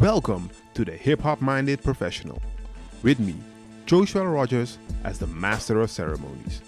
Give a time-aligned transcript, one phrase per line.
[0.00, 2.40] Welcome to the Hip Hop Minded Professional.
[3.02, 3.34] With me,
[3.84, 6.62] Josuël Rogers, as the Master of Ceremonies.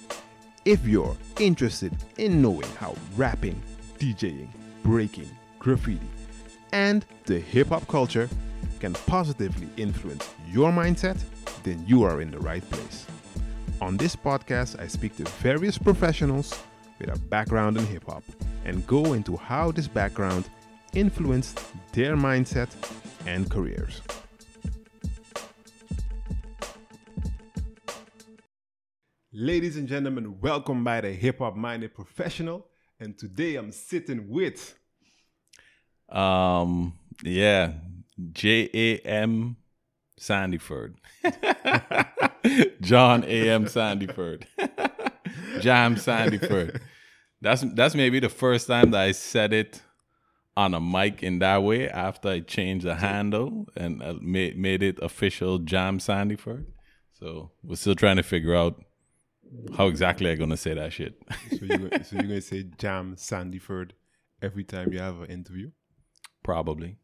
[0.66, 3.58] If you're interested in knowing how rapping,
[3.98, 4.48] DJing,
[4.82, 6.06] breaking, graffiti,
[6.74, 8.28] and the hip hop culture
[8.80, 11.18] can positively influence your mindset,
[11.62, 13.06] then you are in the right place.
[13.80, 16.62] On this podcast, I speak to various professionals
[16.98, 18.24] with a background in hip hop
[18.66, 20.50] and go into how this background
[20.92, 22.68] influenced their mindset
[23.26, 24.00] and careers.
[29.32, 32.66] Ladies and gentlemen, welcome by the Hip Hop Minded Professional.
[33.00, 34.74] And today I'm sitting with
[36.08, 37.72] Um, yeah,
[38.32, 39.56] J A M
[40.20, 40.94] Sandiford,
[42.82, 44.44] John A M Sandiford,
[45.60, 46.80] Jam Sandiford.
[47.40, 49.80] That's that's maybe the first time that I said it
[50.56, 54.82] on a mic in that way after I changed the handle and uh, made made
[54.82, 56.66] it official Jam Sandiford.
[57.12, 58.82] So we're still trying to figure out
[59.76, 61.14] how exactly I'm gonna say that shit.
[61.50, 63.90] so you're, gonna- so you're gonna say Jam Sandiford
[64.42, 65.70] every time you have an interview.
[66.42, 66.96] Probably.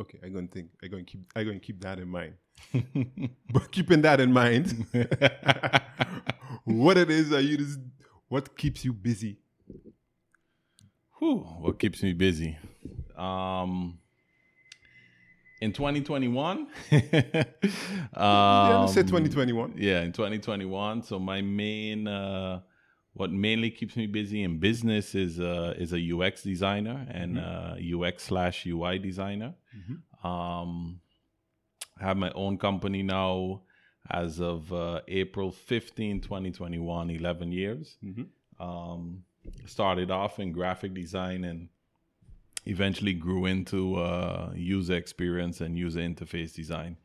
[0.00, 0.70] Okay, I'm gonna think.
[0.82, 1.20] I'm gonna keep.
[1.36, 2.34] I'm gonna keep that in mind.
[3.52, 4.86] but keeping that in mind,
[6.64, 7.78] what it is that you just,
[8.28, 9.38] what keeps you busy?
[11.22, 12.58] Whew, what keeps me busy?
[13.16, 14.00] Um,
[15.60, 17.44] in 2021, yeah,
[18.14, 19.74] um, let's say 2021.
[19.76, 21.04] yeah, in 2021.
[21.04, 22.62] So my main, uh,
[23.12, 27.76] what mainly keeps me busy in business is uh, is a UX designer and uh,
[27.78, 29.54] UX slash UI designer.
[30.24, 30.98] Um,
[32.00, 33.62] I have my own company now
[34.10, 37.96] as of uh, April 15, 2021, 11 years.
[38.58, 39.22] Um,
[39.66, 41.68] started off in graphic design and
[42.66, 46.96] eventually grew into uh, user experience and user interface design.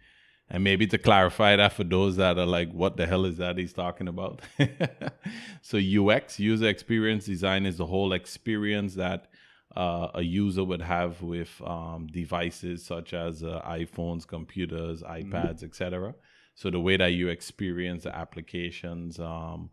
[0.49, 3.57] And maybe to clarify that for those that are like, what the hell is that
[3.57, 4.41] he's talking about?
[5.61, 9.27] so, UX, user experience design, is the whole experience that
[9.75, 16.15] uh, a user would have with um, devices such as uh, iPhones, computers, iPads, etc.
[16.55, 19.69] So, the way that you experience the applications, um,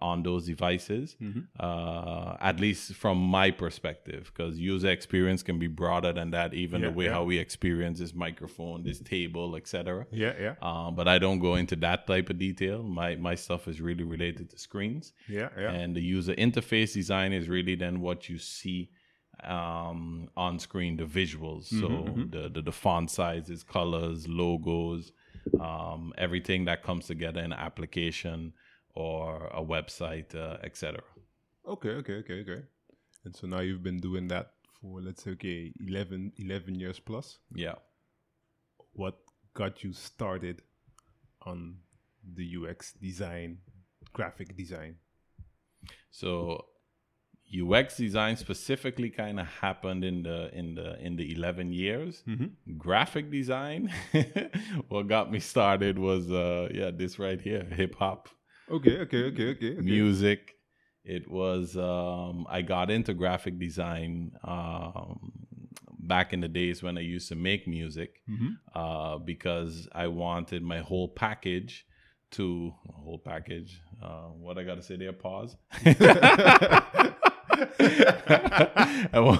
[0.00, 1.16] on those devices,
[1.60, 6.80] uh, at least from my perspective, because user experience can be broader than that, even
[6.82, 7.12] Yeah, the way yeah.
[7.12, 10.06] how we experience this microphone, this table, etc.
[10.10, 12.82] Yeah, yeah, Um, but I don't go into that type of detail.
[12.82, 15.70] My my stuff is really related to screens, yeah, yeah.
[15.70, 18.90] and the user interface design is really then what you see
[19.44, 21.64] um, on screen, the visuals.
[21.64, 21.88] So
[22.30, 25.12] the, the the font sizes, colors, logos,
[25.60, 28.52] um, everything that comes together in application
[28.96, 31.02] or a website, uh, etc.
[31.68, 32.62] Okay, okay, okay, okay.
[33.24, 37.38] And so now you've been doing that for let's say okay 11, 11 years plus.
[37.54, 37.74] Yeah.
[38.92, 39.18] What
[39.54, 40.62] got you started
[41.42, 41.76] on
[42.34, 43.58] the UX design,
[44.12, 44.96] graphic design?
[46.10, 46.64] So
[47.52, 52.22] UX design specifically kind of happened in the in the in the 11 years.
[52.78, 53.92] Graphic design
[54.88, 58.28] what got me started was uh yeah, this right here, hip hop,
[58.70, 59.72] Okay, okay, okay, okay.
[59.72, 59.80] okay.
[59.80, 60.54] music.
[61.04, 65.32] It was um I got into graphic design um
[65.98, 68.22] back in the days when I used to make music
[68.74, 71.86] uh because I wanted my whole package
[72.32, 73.80] to whole package.
[74.02, 75.12] Uh, what I gotta say there?
[75.12, 75.56] Pause.
[75.72, 77.14] I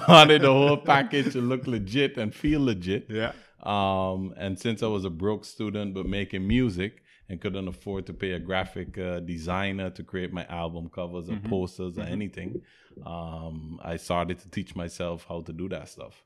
[0.07, 3.07] wanted the whole package to look legit and feel legit.
[3.09, 3.33] Yeah.
[3.61, 8.13] Um, and since I was a broke student but making music and couldn't afford to
[8.13, 12.61] pay a graphic uh, designer to create my album covers or posters or anything,
[13.05, 16.23] um, I started to teach myself how to do that stuff.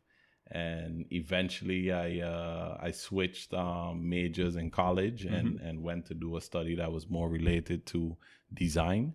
[0.54, 6.36] And eventually, I uh, I switched um, majors in college and, and went to do
[6.36, 8.18] a study that was more related to
[8.54, 9.14] design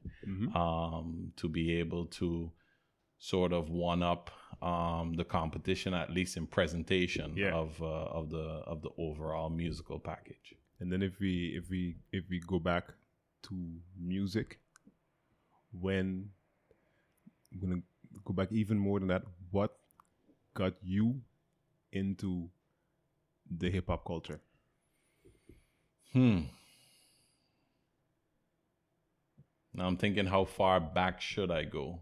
[0.54, 2.50] um, to be able to
[3.18, 4.30] sort of one up
[4.62, 7.52] um, the competition at least in presentation Yeah.
[7.54, 10.54] of uh, of the of the overall musical package.
[10.80, 12.84] And then if we if we if we go back
[13.44, 13.54] to
[13.98, 14.58] music,
[15.72, 16.30] when
[17.52, 17.82] I'm gonna
[18.24, 19.76] go back even more than that, what
[20.54, 21.20] got you
[21.92, 22.50] into
[23.50, 24.40] the hip hop culture?
[26.12, 26.40] Hmm.
[29.72, 32.00] Now I'm thinking how far back should I go?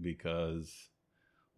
[0.00, 0.88] Because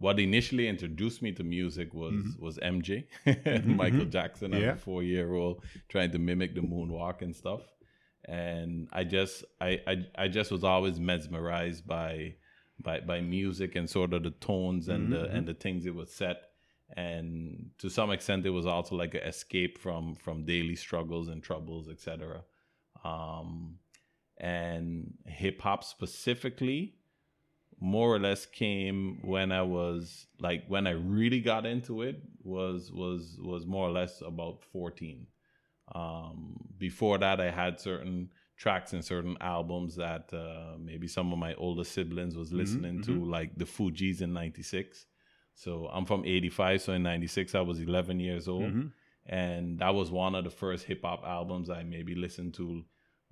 [0.00, 2.44] what initially introduced me to music was mm-hmm.
[2.44, 3.76] was MJ, mm-hmm, mm-hmm.
[3.76, 4.72] Michael Jackson as Yeah.
[4.72, 7.62] a four year old trying to mimic the moonwalk and stuff.
[8.24, 9.94] And I just I, I
[10.24, 12.34] I just was always mesmerized by
[12.82, 16.08] by by music and sort of the tones and the and the things it would
[16.08, 16.38] set.
[16.96, 21.40] and to some extent it was also like an escape from from daily struggles and
[21.40, 22.42] troubles etc
[23.04, 23.78] um,
[24.38, 26.96] and hip hop specifically
[27.80, 32.92] more or less came when I was like when I really got into it was
[32.92, 35.26] was was more or less about 14.
[35.92, 41.38] Um, before that, I had certain tracks and certain albums that uh, maybe some of
[41.38, 43.30] my older siblings was mm-hmm, listening mm-hmm, to, mm-hmm.
[43.30, 45.06] like the Fugees in '96.
[45.54, 48.88] So I'm from '85, so in '96 I was 11 years old, mm-hmm.
[49.26, 52.84] and that was one of the first hip hop albums I maybe listened to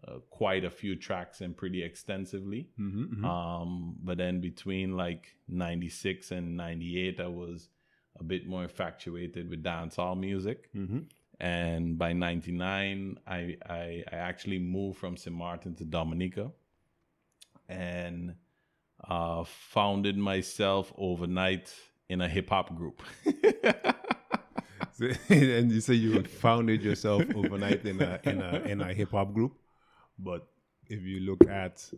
[0.07, 2.69] uh, quite a few tracks and pretty extensively.
[2.79, 3.25] Mm-hmm, mm-hmm.
[3.25, 7.69] Um, but then between like 96 and 98, I was
[8.19, 10.73] a bit more infatuated with dancehall music.
[10.75, 11.01] Mm-hmm.
[11.41, 15.35] And by 99, I, I, I, actually moved from St.
[15.35, 16.51] Martin to Dominica
[17.69, 18.35] and
[19.09, 21.73] uh, founded myself overnight
[22.09, 23.03] in a hip hop group.
[25.29, 29.33] and you say you founded yourself overnight in a in a in a hip hop
[29.33, 29.53] group?
[30.19, 30.47] But
[30.87, 31.89] if you look at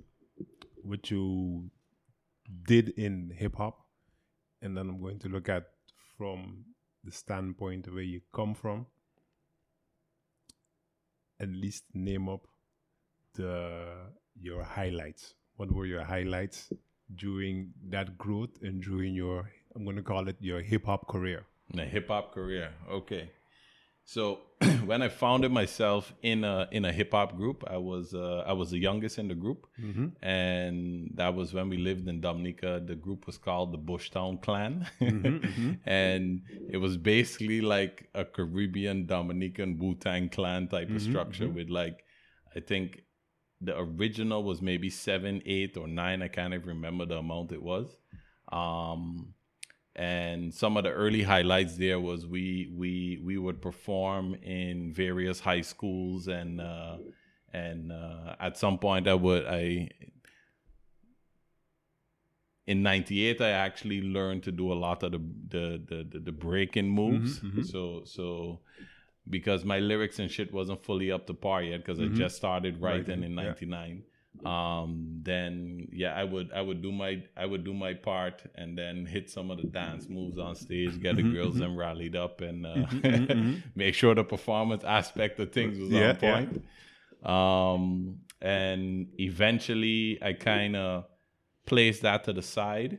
[0.83, 1.71] what you
[2.67, 3.87] did in hip hop,
[4.63, 5.69] and then I'm going to look at
[6.19, 6.65] from
[7.03, 8.87] the standpoint where you come from,
[11.41, 12.47] at least name up
[13.35, 13.87] the
[14.39, 15.35] your highlights.
[15.57, 16.73] What were your highlights
[17.15, 21.47] during that growth and during your I'm going to call it your hip hop career?
[21.73, 22.73] The hip hop career.
[22.91, 23.31] Okay.
[24.11, 24.41] So
[24.87, 28.55] when I founded myself in a in a hip hop group, I was uh, I
[28.55, 30.09] was the youngest in the group, mm-hmm.
[30.21, 32.83] and that was when we lived in Dominica.
[32.85, 35.73] The group was called the Bushtown Clan, mm-hmm, mm-hmm.
[35.89, 41.45] and it was basically like a Caribbean Dominican Wu Tang Clan type of mm-hmm, structure
[41.45, 41.55] mm-hmm.
[41.55, 42.03] with like,
[42.57, 43.05] I think
[43.61, 46.21] the original was maybe seven, eight, or nine.
[46.21, 47.87] I can't even remember the amount it was.
[48.51, 49.35] Um,
[49.97, 55.41] and some of the early highlights there was we we we would perform in various
[55.41, 56.97] high schools and uh,
[57.53, 59.91] and uh, at some point I would I
[62.67, 66.33] in 98 I actually learned to do a lot of the the the, the, the
[66.33, 67.63] breaking moves mm-hmm, mm-hmm.
[67.63, 68.61] so so
[69.29, 72.15] because my lyrics and shit wasn't fully up to par yet because mm-hmm.
[72.15, 73.31] I just started writing right.
[73.31, 74.05] in 99
[74.45, 78.79] um then yeah i would i would do my i would do my part and
[78.79, 81.61] then hit some of the dance moves on stage get the mm-hmm, girls mm-hmm.
[81.61, 83.55] them rallied up and uh, mm-hmm, mm-hmm.
[83.75, 86.65] make sure the performance aspect of things was yeah, on point
[87.23, 87.73] yeah.
[87.73, 91.05] um and eventually i kind of
[91.67, 92.99] placed that to the side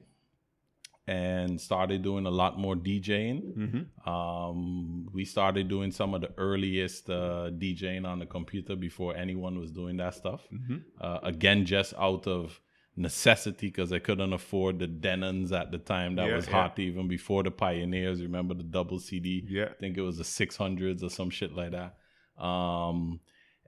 [1.07, 3.57] and started doing a lot more DJing.
[3.57, 4.09] Mm-hmm.
[4.09, 9.59] Um, we started doing some of the earliest uh, DJing on the computer before anyone
[9.59, 10.42] was doing that stuff.
[10.53, 10.77] Mm-hmm.
[11.00, 12.59] Uh, again, just out of
[12.95, 16.15] necessity because I couldn't afford the Denons at the time.
[16.15, 16.86] That yeah, was hot yeah.
[16.86, 18.21] even before the Pioneers.
[18.21, 19.45] Remember the double CD?
[19.48, 21.95] Yeah, I think it was the 600s or some shit like that.
[22.44, 23.19] Um,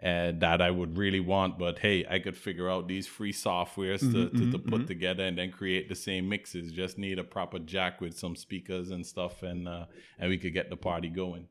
[0.03, 1.57] and that I would really want.
[1.57, 4.85] But hey, I could figure out these free softwares to, mm-hmm, to, to, put mm-hmm.
[4.85, 6.73] together and then create the same mixes.
[6.73, 9.85] Just need a proper jack with some speakers and stuff, and uh,
[10.19, 11.47] and we could get the party going.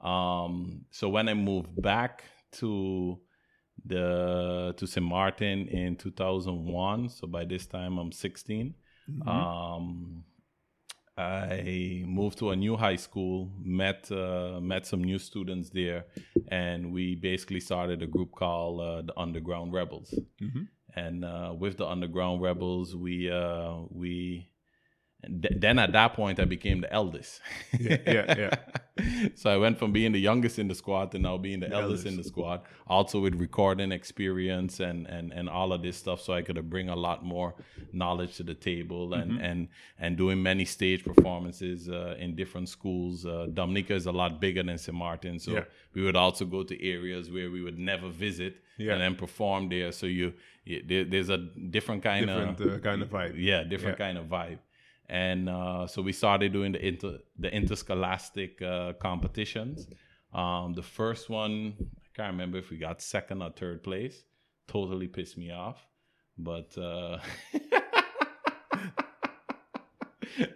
[0.00, 2.22] Um, so when I moved back
[2.52, 3.18] to
[3.84, 5.04] the to St.
[5.04, 8.74] Martin in 2001, so by this time I'm 16.
[9.10, 9.28] Mm-hmm.
[9.28, 10.24] Um,
[11.18, 16.06] I moved to a new high school, met uh, met some new students there,
[16.46, 20.14] and we basically started a group called uh, the Underground Rebels.
[20.40, 20.62] Mm-hmm.
[20.94, 24.48] And uh, with the Underground Rebels, we
[25.24, 27.40] uh, we then at that point I became the eldest.
[27.78, 29.28] yeah, yeah, yeah.
[29.34, 31.74] so I went from being the youngest in the squad to now being the, the
[31.74, 32.62] eldest, eldest, in the squad.
[32.86, 36.88] Also with recording experience and and and all of this stuff, so I could bring
[36.88, 37.54] a lot more
[37.92, 39.44] knowledge to the table and mm-hmm.
[39.44, 43.26] and and doing many stage performances uh, in different schools.
[43.26, 44.96] Uh, Dominica is a lot bigger than St.
[44.96, 45.64] Martin, so yeah.
[45.94, 48.92] we would also go to areas where we would never visit yeah.
[48.92, 49.90] and then perform there.
[49.90, 50.32] So you,
[50.64, 53.34] you there, there's a different kind different, of uh, kind of vibe.
[53.36, 54.06] Yeah, different yeah.
[54.06, 54.58] kind of vibe
[55.08, 59.88] and uh, so we started doing the inter the interscholastic uh, competitions.
[60.34, 64.24] Um, the first one, I can't remember if we got second or third place.
[64.66, 65.86] Totally pissed me off,
[66.36, 67.18] but uh,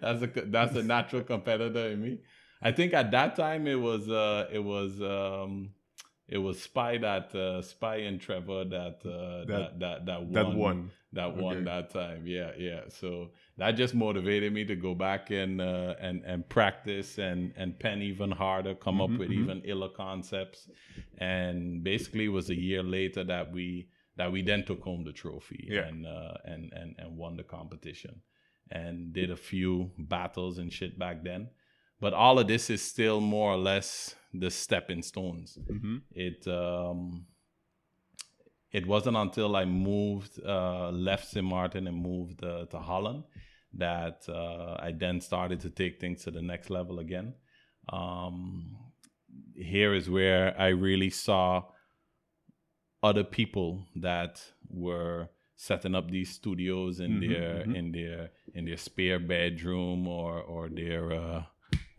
[0.03, 2.19] that's a that's a natural competitor in me.
[2.61, 5.71] I think at that time it was uh, it was um,
[6.33, 10.33] it was Spy that uh, Spy and Trevor that uh, that, that that that won
[10.33, 11.41] that won that okay.
[11.43, 12.27] won that time.
[12.27, 12.81] Yeah, yeah.
[12.89, 17.79] So that just motivated me to go back and uh, and and practice and and
[17.79, 19.43] pen even harder, come mm-hmm, up with mm-hmm.
[19.43, 20.71] even iller concepts.
[21.19, 25.13] And basically, it was a year later that we that we then took home the
[25.13, 25.83] trophy yeah.
[25.83, 28.23] and uh, and and and won the competition
[28.71, 31.51] and did a few battles and shit back then.
[32.01, 35.59] but all of this is still more or less the stepping stones.
[35.71, 35.97] Mm-hmm.
[36.13, 37.27] It um,
[38.73, 41.45] it wasn't until I moved, uh, left St.
[41.45, 43.25] Martin and moved uh, to Holland
[43.75, 47.35] that uh, I then started to take things to the next level again.
[47.93, 48.77] Um,
[49.55, 51.65] here is where I really saw
[53.03, 57.77] other people that were setting up these studios in Mhm, their mhm.
[57.77, 61.13] in their in their spare bedroom or or their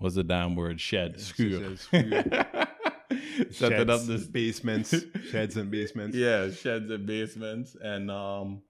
[0.03, 1.79] what's the damn word shed schuur.
[3.51, 4.93] setting up this basements,
[5.31, 6.15] sheds and basements.
[6.15, 8.61] yeah sheds and basements and um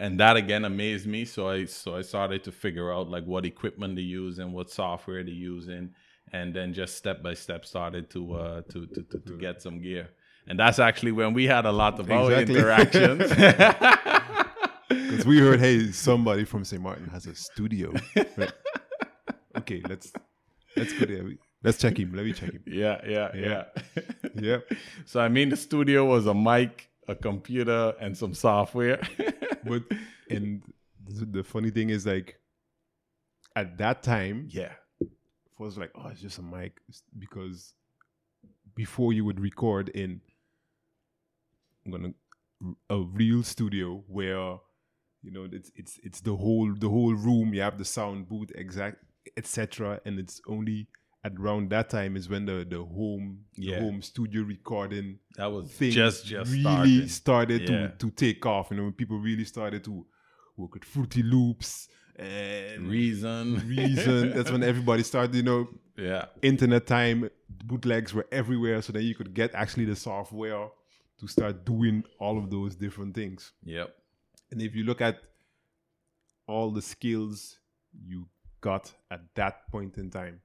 [0.00, 3.46] and that again amazed me so i so i started to figure out like what
[3.46, 5.92] equipment to use and what software to use in
[6.32, 9.80] and then just step by step started to uh to to, to, to get some
[9.80, 10.08] gear
[10.48, 13.30] and that's actually when we had a lot of our interactions
[14.88, 16.80] Because we heard, hey, somebody from St.
[16.80, 17.92] Martin has a studio.
[18.36, 18.52] Right.
[19.66, 20.12] Okay, let's
[20.76, 21.24] let's go there.
[21.64, 22.14] Let's check him.
[22.14, 22.62] Let me check him.
[22.66, 23.64] yeah yeah yeah,
[24.34, 24.72] Yep.
[25.04, 29.00] so i mean the studio was a mic a computer and some software
[29.64, 29.82] But
[30.30, 30.62] and
[31.08, 32.38] the funny thing is, like,
[33.56, 34.72] at that time, yeah
[35.58, 36.80] was like, oh, it's just a mic,
[37.18, 37.74] because
[38.74, 40.20] before you would record in,
[41.84, 42.14] I'm gonna
[42.90, 44.58] a real studio where
[45.22, 47.54] you know it's it's it's the whole the whole room.
[47.54, 49.02] You have the sound booth, exact,
[49.36, 50.00] etc.
[50.04, 50.88] And it's only
[51.24, 53.78] at around that time is when the the home Yeah.
[53.78, 57.08] the home studio recording that was thing just just really starting.
[57.08, 57.88] started Yeah.
[57.88, 58.70] to to take off.
[58.70, 60.06] You know, when people really started to
[60.56, 64.30] work with Fruity Loops and reason Reason.
[64.34, 65.34] That's when everybody started.
[65.34, 67.28] You know, yeah internet time
[67.64, 70.68] bootlegs were everywhere, so then you could get actually the software
[71.18, 73.52] to start doing all of those different things.
[73.64, 73.88] yep
[74.50, 75.16] And if you look at
[76.46, 77.58] all the skills
[78.06, 78.28] you
[78.60, 80.40] got at that point in time,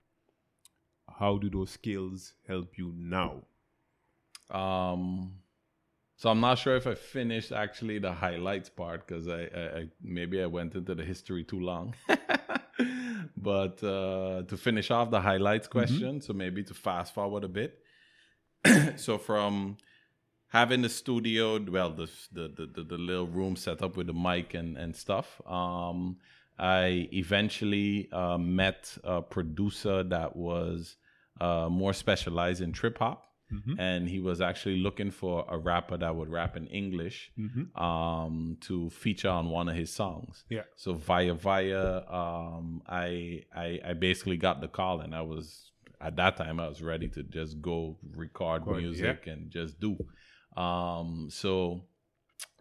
[1.20, 3.44] how do those skills help you now?
[4.50, 5.34] Um,
[6.18, 9.88] so I'm not sure if I finished actually the highlights part because I, I, I
[10.03, 11.96] maybe I went into the history too long.
[13.38, 17.80] but uh, to finish off the highlights question, so maybe to fast forward a bit.
[18.98, 19.77] so from
[20.50, 24.13] having the studio, well, the the, the the the little room set up with the
[24.13, 25.41] mic and and stuff.
[25.48, 26.18] Um,
[26.62, 30.96] I eventually uh, met a producer that was
[31.39, 33.25] uh, more specialized in trip hop
[33.80, 37.32] and he was actually looking for a rapper that would rap in English
[37.75, 40.46] um, to feature on one of his songs.
[40.50, 40.62] Yeah.
[40.75, 46.15] So via via, um, I, I I basically got the call, and I was at
[46.15, 49.98] that time I was ready to just go record Record, music and just do.
[50.56, 51.84] Um, so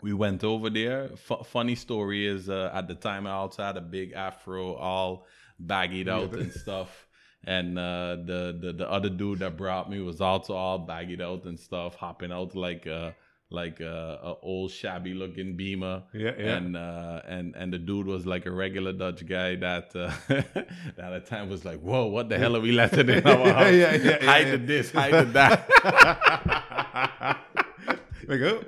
[0.03, 1.11] we went over there.
[1.13, 5.27] F- funny story is uh, at the time I also had a big afro, all
[5.65, 7.07] baggied out and stuff.
[7.45, 11.45] And uh, the, the the other dude that brought me was also all baggied out
[11.45, 13.15] and stuff, hopping out like a
[13.51, 16.03] like a, a old shabby looking beamer.
[16.13, 16.57] Yeah, yeah.
[16.57, 20.69] And uh, and and the dude was like a regular Dutch guy that uh, that
[20.99, 23.73] at the time was like, whoa, what the hell are we letting in our house?
[23.73, 24.53] yeah, yeah, hide yeah.
[24.53, 25.69] the this, hide that.
[28.29, 28.63] like, oh,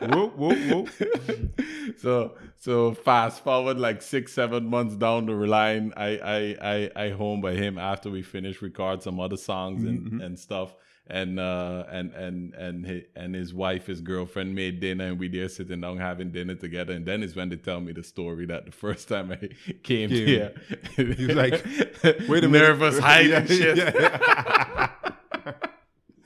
[0.00, 0.58] whoa, whoop,
[0.98, 1.60] whoop.
[1.98, 6.56] so so fast forward like six seven months down the line i i
[6.96, 10.74] i, I home by him after we finished record some other songs and and stuff
[11.08, 15.28] and uh and and and his, and his wife his girlfriend made dinner and we
[15.28, 18.44] there sitting down having dinner together and then is when they tell me the story
[18.46, 19.36] that the first time i
[19.84, 20.26] came, Came.
[20.26, 20.52] here
[20.96, 21.64] He was like,
[22.28, 22.50] wait a minute.
[22.50, 24.90] nervous hiding Yeah, shit yeah.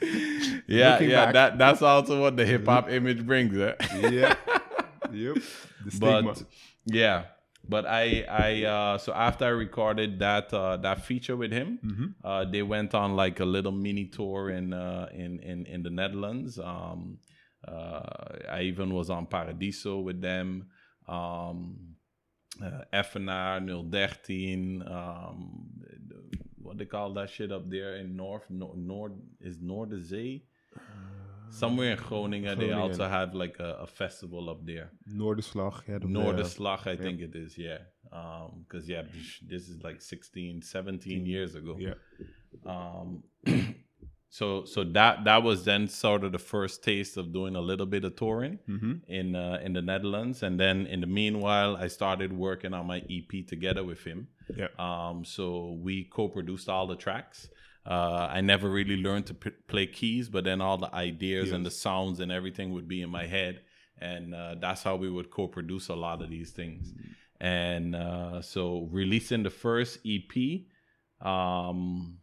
[0.66, 1.34] yeah Looking yeah back.
[1.34, 3.74] that that's also what the hip-hop image brings eh?
[4.10, 4.34] yeah.
[5.12, 5.36] Yep.
[5.84, 6.22] The stigma.
[6.22, 6.42] but
[6.86, 7.24] yeah
[7.68, 12.06] but i i uh so after i recorded that uh that feature with him Mm-hmm.
[12.24, 15.90] uh they went on like a little mini tour in uh in in in the
[15.90, 17.18] netherlands um
[17.66, 18.00] uh
[18.50, 20.68] i even was on paradiso with them
[21.08, 21.76] um
[22.62, 25.79] uh, FNR 013 um
[26.70, 30.42] what they call that shit up there in north no, nord is Noorderzee
[31.50, 32.90] somewhere in Groningen, they Groningen.
[32.92, 35.74] also have like a, a festival up there Noorderslag.
[35.88, 37.78] Eh, Noorderslag, I think it is, yeah.
[38.12, 39.02] Um, because yeah,
[39.42, 41.76] this is like 16, 17 years ago.
[41.76, 41.94] Yeah.
[42.64, 43.24] Um,
[44.32, 47.86] so so that that was then sort of the first taste of doing a little
[47.86, 48.92] bit of touring Mm-hmm.
[49.08, 52.98] in uh, in the Netherlands, and then in the meanwhile, I started working on my
[53.10, 54.28] EP together with him.
[54.56, 54.68] Yeah.
[54.78, 57.48] Um, so we co-produced all the tracks.
[57.86, 61.64] Uh, I never really learned to p- play keys, but then all the ideas and
[61.66, 63.60] the sounds and everything would be in my head,
[63.98, 66.92] and uh, that's how we would co-produce a lot of these things.
[67.40, 70.34] And uh, so releasing the first EP
[71.20, 72.19] Um,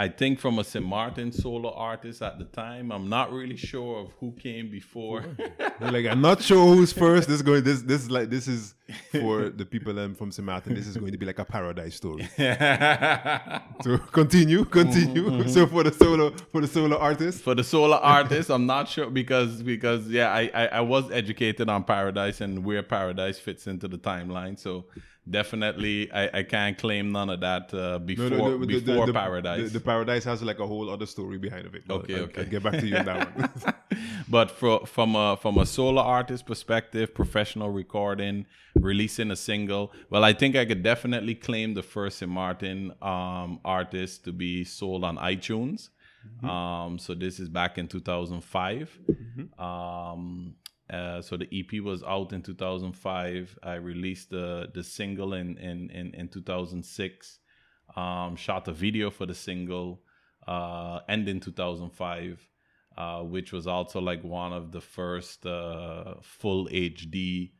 [0.00, 0.84] I think from a St.
[0.84, 2.92] Martin solo artist at the time.
[2.92, 5.24] I'm not really sure of who came before.
[5.80, 7.26] like I'm not sure who's first.
[7.26, 7.64] This is going.
[7.64, 8.76] This this is like this is
[9.10, 10.46] for the people um, from St.
[10.46, 10.74] Martin.
[10.74, 12.28] This is going to be like a paradise story.
[12.38, 15.30] so continue, continue.
[15.30, 15.48] Mm-hmm.
[15.48, 19.10] So for the solo for the solo artist, for the solo artist, I'm not sure
[19.10, 23.88] because because yeah, I, I I was educated on paradise and where paradise fits into
[23.88, 24.56] the timeline.
[24.56, 24.84] So
[25.30, 29.12] definitely I, I can't claim none of that uh, before no, no, before the, the,
[29.12, 32.18] paradise the, the, paradise has like a whole other story behind of it okay I,
[32.20, 33.74] okay I'll get back to you on that one
[34.28, 40.24] but for, from a from a solo artist perspective professional recording releasing a single well
[40.24, 42.30] i think i could definitely claim the first St.
[42.30, 45.90] martin um, artist to be sold on itunes
[46.26, 46.48] mm-hmm.
[46.48, 49.62] um, so this is back in 2005 mm-hmm.
[49.62, 50.54] um,
[50.90, 53.58] uh, so the EP was out in 2005.
[53.62, 57.38] I released the the single in in in, in 2006.
[57.96, 60.02] Um, shot a video for the single,
[60.46, 62.48] uh, and in 2005,
[62.96, 67.52] uh, which was also like one of the first uh, full HD,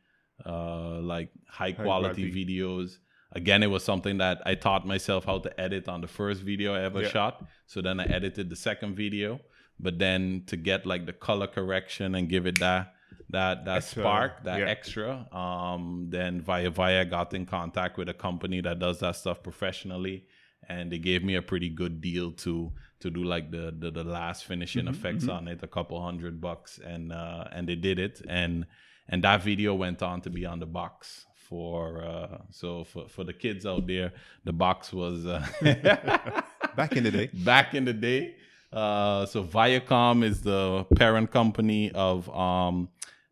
[0.45, 2.97] uh, like high quality videos.
[3.31, 6.73] Again, it was something that I taught myself how to edit on the first video
[6.73, 7.09] I ever yeah.
[7.09, 7.45] shot.
[7.67, 9.39] So then I edited the second video,
[9.79, 12.93] but then to get like the color correction and give it that
[13.29, 14.65] that that extra, spark, that yeah.
[14.65, 15.27] extra.
[15.31, 20.25] Um, then Via Via got in contact with a company that does that stuff professionally,
[20.67, 24.03] and they gave me a pretty good deal to to do like the the, the
[24.03, 25.37] last finishing mm-hmm, effects mm-hmm.
[25.37, 28.65] on it, a couple hundred bucks, and uh, and they did it, and
[29.07, 33.23] and that video went on to be on the box for uh, so for for
[33.23, 35.45] the kids out there, the box was uh,
[36.75, 37.29] back in the day.
[37.33, 38.35] Back in the day.
[38.71, 42.87] Uh, so Viacom is the parent company of um,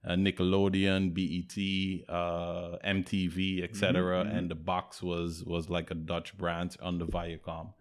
[0.05, 4.01] uh, Nickelodeon, BET, uh, MTV, etc.
[4.01, 4.37] Mm-hmm, mm-hmm.
[4.37, 7.73] And the box was was like a Dutch brand under Viacom,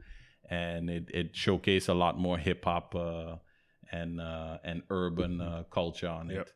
[0.49, 3.37] and it it showcased a lot more hip hop uh,
[3.93, 6.49] and uh, and urban uh, culture on yep.
[6.49, 6.53] it.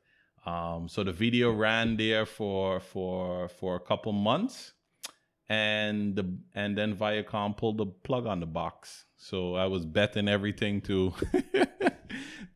[0.48, 4.72] Um, so the video ran there for for for a couple months,
[5.48, 9.04] and the and then Viacom pulled the plug on the box.
[9.16, 11.12] So I was betting everything to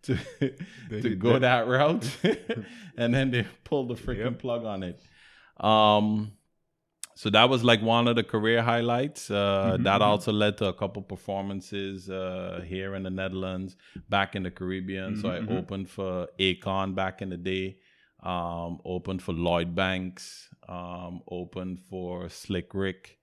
[0.04, 0.18] to
[1.02, 2.08] to go that, that route,
[2.96, 4.38] and then they pulled the freaking yep.
[4.38, 5.00] plug on it.
[5.58, 6.32] Um,
[7.16, 9.30] so that was like one of the career highlights.
[9.30, 9.34] Uh,
[9.74, 10.02] mm-hmm, that mm-hmm.
[10.02, 13.76] also led to a couple performances uh, here in the Netherlands,
[14.08, 15.12] back in the Caribbean.
[15.12, 15.56] Mm-hmm, so I mm-hmm.
[15.56, 17.76] opened for Akon back in the day.
[18.22, 20.48] Um, opened for Lloyd Banks.
[20.68, 23.18] Um, opened for Slick Rick.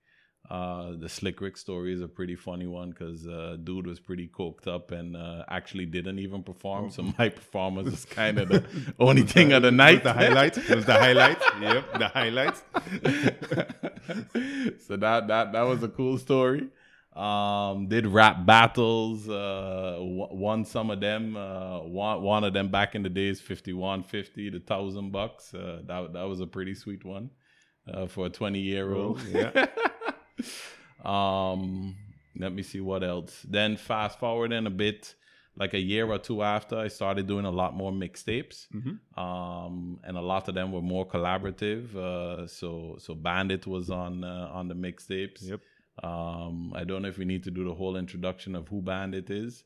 [0.52, 4.28] Uh, the Slick Rick story is a pretty funny one because uh, dude was pretty
[4.28, 6.90] coked up and uh, actually didn't even perform.
[6.90, 8.62] So my performance was kind of the
[9.00, 10.04] only thing of the night.
[10.04, 10.58] the highlight.
[10.58, 11.38] It was the highlight.
[11.58, 12.56] yep, the highlight.
[14.86, 16.68] so that that that was a cool story.
[17.16, 19.30] Um, did rap battles.
[19.30, 21.34] Uh, won some of them.
[21.34, 25.54] Uh, one one of them back in the days, fifty one fifty, the thousand bucks.
[25.54, 27.30] Uh, that that was a pretty sweet one
[27.90, 29.18] uh, for a twenty year old.
[29.22, 29.64] Yeah.
[31.04, 31.96] um,
[32.36, 33.44] let me see what else.
[33.48, 35.14] Then fast forward in a bit,
[35.56, 39.20] like a year or two after, I started doing a lot more mixtapes, mm-hmm.
[39.20, 41.94] um, and a lot of them were more collaborative.
[41.94, 45.42] Uh, so so Bandit was on uh, on the mixtapes.
[45.42, 45.60] Yep.
[46.02, 49.30] Um, I don't know if we need to do the whole introduction of who Bandit
[49.30, 49.64] is.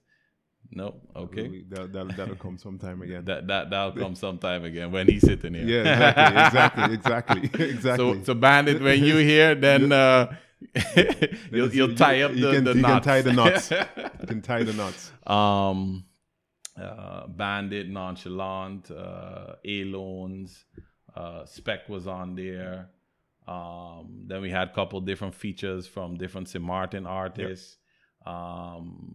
[0.72, 1.62] No, okay.
[1.68, 3.24] That, that, that'll come sometime again.
[3.26, 5.64] that, that, that'll come sometime again when he's sitting here.
[5.64, 6.08] Yeah,
[6.40, 8.18] exactly, exactly, exactly, exactly.
[8.18, 10.34] So, so Bandit, when you hear, then uh,
[11.52, 12.92] you'll, you'll tie up the, you can, the you knots.
[12.92, 13.70] can tie the knots.
[14.20, 15.12] you can tie the knots.
[15.26, 16.04] Um,
[16.80, 20.64] uh, Bandit, Nonchalant, uh, A Loans,
[21.14, 22.90] uh, Spec was on there.
[23.46, 26.64] Um, then we had a couple different features from different St.
[26.64, 27.78] Martin artists.
[28.26, 28.34] Yep.
[28.34, 29.14] Um,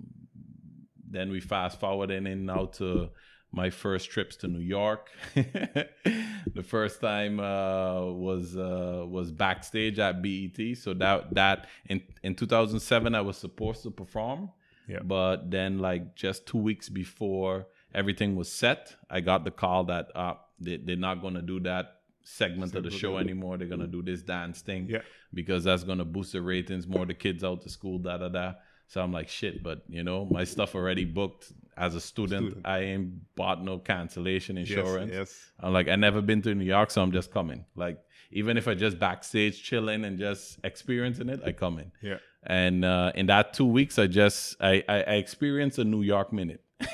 [1.10, 3.10] then we fast forward in now to
[3.52, 5.10] my first trips to New York.
[5.34, 10.78] the first time uh, was uh, was backstage at BET.
[10.78, 14.52] So that that in in 2007 I was supposed to perform,
[14.88, 15.00] yeah.
[15.04, 20.12] but then like just two weeks before everything was set, I got the call that
[20.16, 23.58] uh, they, they're not going to do that segment of the show anymore.
[23.58, 25.00] They're gonna do this dance thing yeah.
[25.34, 28.54] because that's gonna boost the ratings, more the kids out to school, da da da.
[28.88, 32.48] So I'm like, shit, but you know, my stuff already booked as a student.
[32.48, 32.66] student.
[32.66, 35.12] I ain't bought no cancellation insurance.
[35.12, 35.52] Yes, yes.
[35.60, 37.66] I'm like, I never been to New York, so I'm just coming.
[37.76, 38.00] Like,
[38.32, 41.92] even if I just backstage chilling and just experiencing it, I come in.
[42.02, 42.18] Yeah.
[42.44, 46.34] And uh, in that two weeks, I just I I, I experienced a New York
[46.34, 46.64] minute.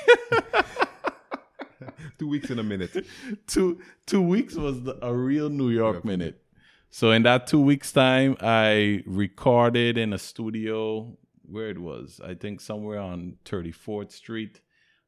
[2.18, 3.06] two weeks in a minute.
[3.46, 6.42] two two weeks was the, a real New York minute.
[6.90, 12.20] So in that two weeks time, I recorded in a studio where it was.
[12.24, 14.60] I think somewhere on 34th Street,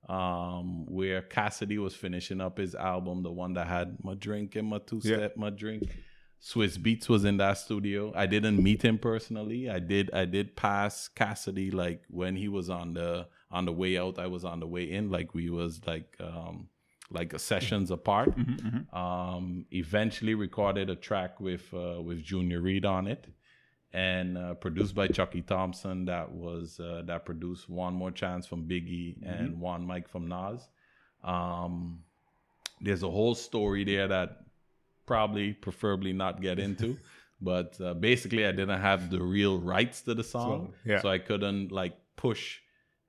[0.09, 4.69] um, where Cassidy was finishing up his album, the one that had my drink and
[4.69, 5.97] my two step, my drink.
[6.43, 8.13] Swizz Beatz was in that studio.
[8.17, 9.69] I didn't meet him personally.
[9.69, 13.99] I did I did pass Cassidy like when he was on the on the way
[13.99, 15.11] out, I was on the way in.
[15.11, 16.69] Like we was like um
[17.11, 18.37] like sessions apart.
[18.39, 18.97] Mm-hmm, mm-hmm.
[18.97, 23.27] Um, eventually recorded a track with uh, with Junior Reid on it,
[23.93, 26.05] and uh, produced by Chucky Thompson.
[26.05, 30.69] That was uh, that produced One More Chance from Biggie and One Mic from Nas.
[31.25, 32.01] Um,
[32.81, 34.43] there's a whole story there that
[35.07, 36.97] probably preferably not get into.
[37.41, 41.01] but uh, basically, I didn't have the real rights to the song, So, yeah.
[41.01, 42.61] so I couldn't like push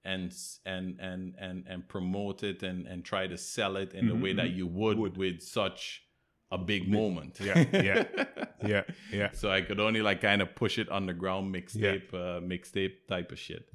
[0.04, 0.34] and
[0.66, 4.34] and and and and promote it and and try to sell it in the way
[4.34, 5.18] that you would, Would.
[5.18, 6.04] with such
[6.52, 7.40] a big moment.
[7.40, 8.04] Yeah, yeah.
[8.64, 9.30] Yeah, yeah.
[9.34, 13.40] So I could only like kind of push it underground mixtape, uh, mixtape type of
[13.40, 13.68] shit.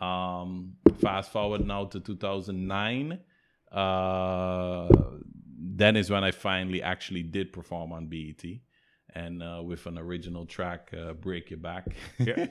[0.00, 3.20] Um, fast forward now to 2009.
[3.70, 4.88] Uh,
[5.58, 8.42] then is when I finally actually did perform on BET,
[9.14, 11.86] and uh, with an original track, uh, "Break Your Back."
[12.18, 12.46] Yeah.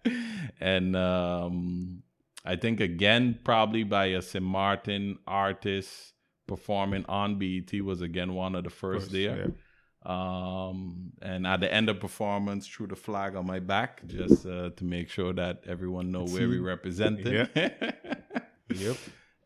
[0.60, 2.02] and um,
[2.44, 4.44] I think again, probably by a St.
[4.44, 6.13] Martin artist
[6.46, 9.52] performing on BET was again one of the first, First, there.
[10.04, 14.68] Um, and at the end of performance, threw the flag on my back just uh,
[14.76, 17.48] to make sure that everyone know where we represented.
[18.74, 18.96] Yep.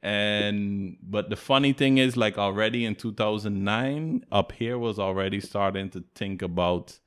[0.03, 5.91] and but the funny thing is, like already in 2009, up here was already starting
[5.91, 6.99] to think about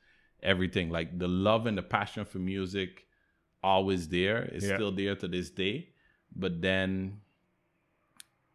[0.43, 0.89] everything.
[0.89, 3.06] Like the love and the passion for music,
[3.63, 4.39] always there.
[4.43, 4.75] It's Yeah.
[4.75, 5.89] still there to this day.
[6.36, 7.21] But then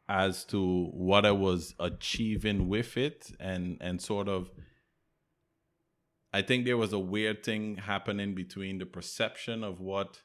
[0.08, 4.50] as to what I was achieving with it and and sort of
[6.32, 10.22] I think there was a weird thing happening between the perception of what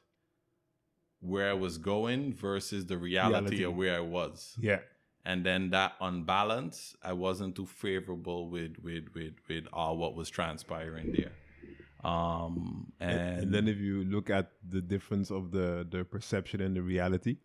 [1.20, 3.62] where I was going versus the reality, Reality.
[3.62, 4.56] of where I was.
[4.60, 4.80] Yeah.
[5.24, 10.28] And then that unbalance, I wasn't too favorable with with with with all what was
[10.28, 11.32] transpiring there.
[12.04, 16.60] Um and, And, and then if you look at the difference of the the perception
[16.60, 17.36] and the reality,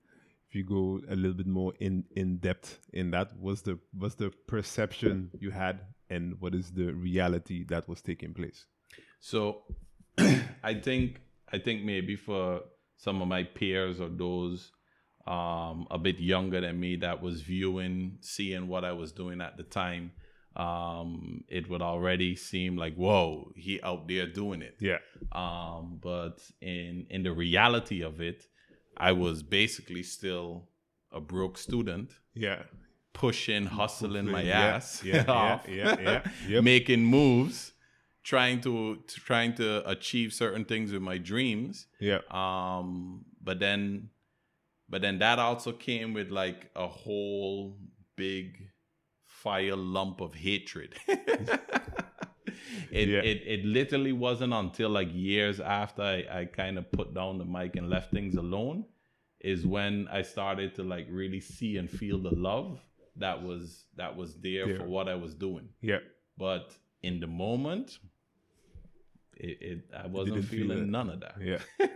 [0.49, 4.15] if you go a little bit more in in depth in that, what's the what's
[4.15, 8.65] the perception you had and what is the reality that was taking place?
[9.19, 9.63] So
[10.63, 12.62] I think I think maybe for
[12.97, 14.71] some of my peers or those
[15.27, 19.57] um, a bit younger than me that was viewing, seeing what I was doing at
[19.57, 20.12] the time,
[20.55, 24.77] um, it would already seem like, whoa, he out there doing it.
[24.79, 24.97] Yeah.
[25.33, 28.45] Um, but in in the reality of it,
[28.97, 30.69] I was basically still
[31.12, 32.63] a broke student, Yeah.
[33.13, 36.63] pushing, hustling my Yeah, ass yeah, yeah, off, yeah, yeah, yep.
[36.63, 37.73] making moves,
[38.23, 41.88] trying to, to trying to achieve certain things with my dreams.
[41.99, 42.19] Yeah.
[42.29, 44.10] Um, but then,
[44.89, 47.77] but then that also came with like a whole
[48.15, 48.69] big
[49.25, 50.95] fire lump of hatred.
[52.91, 53.19] it, Yeah.
[53.19, 57.45] it it literally wasn't until like years after I, I kind of put down the
[57.45, 58.85] mic and left things alone
[59.41, 62.79] is when I started to like really see and feel the love
[63.17, 64.77] that was that was there There.
[64.77, 65.69] for what I was doing.
[65.81, 65.99] Yeah.
[66.37, 67.99] But in the moment,
[69.35, 71.35] it, it I wasn't didn't feel feeling none of that.
[71.41, 71.59] Yeah.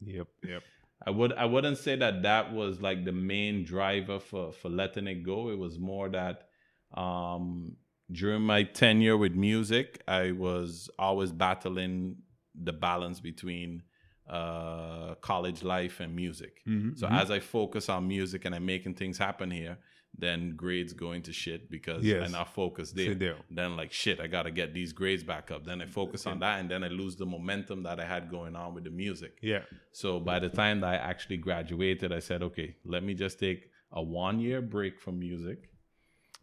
[0.00, 0.26] yep.
[0.46, 0.62] Yep.
[1.04, 5.06] I would I wouldn't say that that was like the main driver for for letting
[5.06, 5.50] it go.
[5.50, 6.48] It was more that
[6.94, 7.76] um,
[8.12, 12.16] during my tenure with music, I was always battling
[12.54, 13.82] the balance between
[14.28, 16.62] uh, college life and music.
[16.66, 19.78] Mhm, So as I focus on music and I'm making things happen here,
[20.16, 22.22] then grades go into shit because Yes.
[22.26, 23.14] I'm not focused there.
[23.14, 23.36] There.
[23.50, 25.64] Then like shit, I gotta get these grades back up.
[25.64, 28.54] Then I focus on that, and then I lose the momentum that I had going
[28.54, 29.38] on with the music.
[29.42, 29.62] Yeah.
[29.92, 33.70] So by the time that I actually graduated, I said, okay, let me just take
[33.90, 35.70] a one year break from music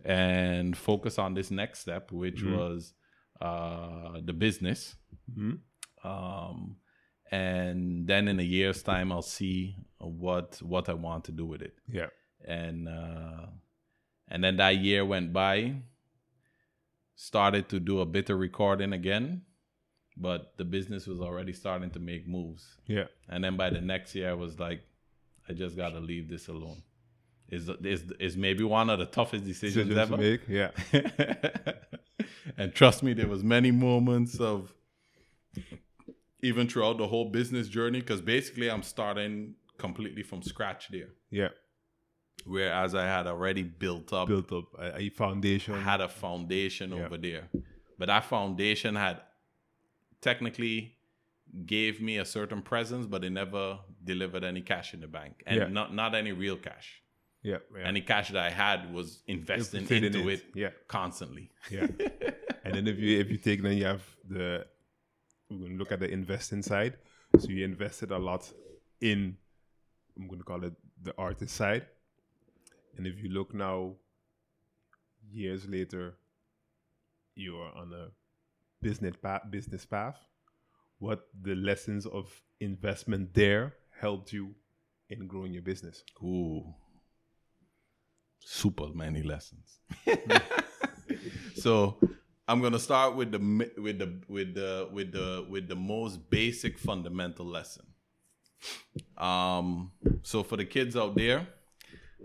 [0.05, 2.93] and focus on this next step, which was
[3.41, 4.95] uh, the business.
[5.31, 5.59] Mhm.
[6.03, 6.77] Um,
[7.31, 11.61] and then in a year's time, I'll see what what I want to do with
[11.61, 11.75] it.
[11.87, 12.09] Yeah.
[12.45, 13.47] And uh,
[14.27, 15.75] and then that year went by.
[17.15, 19.41] Started to do a bit of recording again,
[20.15, 22.77] but the business was already starting to make moves.
[22.87, 23.07] Yeah.
[23.27, 24.81] And then by the next year, I was like,
[25.49, 26.81] I just got to leave this alone.
[27.51, 30.17] Is is is maybe one of the toughest decisions Decisions to ever.
[30.17, 30.41] make.
[30.47, 30.71] Yeah.
[32.57, 34.73] and trust me, there was many moments of
[36.41, 41.09] even throughout the whole business journey, because basically I'm starting completely from scratch there.
[41.31, 41.49] Yeah.
[42.45, 45.75] Whereas I had already built up, Built up a, foundation.
[45.81, 47.05] had a foundation Yeah.
[47.05, 47.49] over there.
[47.97, 49.21] but that foundation had
[50.21, 50.95] technically
[51.65, 55.57] gave me a certain presence, but it never delivered any cash in the bank, and
[55.57, 55.67] Yeah.
[55.67, 57.01] not not any real cash.
[57.41, 57.57] Yeah.
[57.75, 57.87] yeah.
[57.87, 60.71] Any cash that I had was investing Fit in into it, Yeah.
[60.87, 61.49] constantly.
[61.71, 61.87] Yeah.
[62.63, 64.65] and then if you if you take then you have the
[65.49, 66.97] we're going to look at the investing side.
[67.39, 68.51] So you invested a lot
[69.01, 69.37] in
[70.17, 71.85] I'm going to call it the artist side.
[72.97, 73.95] And if you look now
[75.31, 76.15] years later
[77.35, 78.07] you're on a
[78.81, 80.17] business path business path
[80.97, 82.25] what the lessons of
[82.59, 84.53] investment there helped you
[85.09, 86.63] in growing your business Ooh,
[88.39, 89.79] super many lessons.
[91.55, 91.97] so
[92.47, 93.39] I'm gonna start with the
[93.77, 97.85] with the with the with the with the most basic fundamental lesson.
[99.17, 99.91] Um,
[100.23, 101.47] so for the kids out there,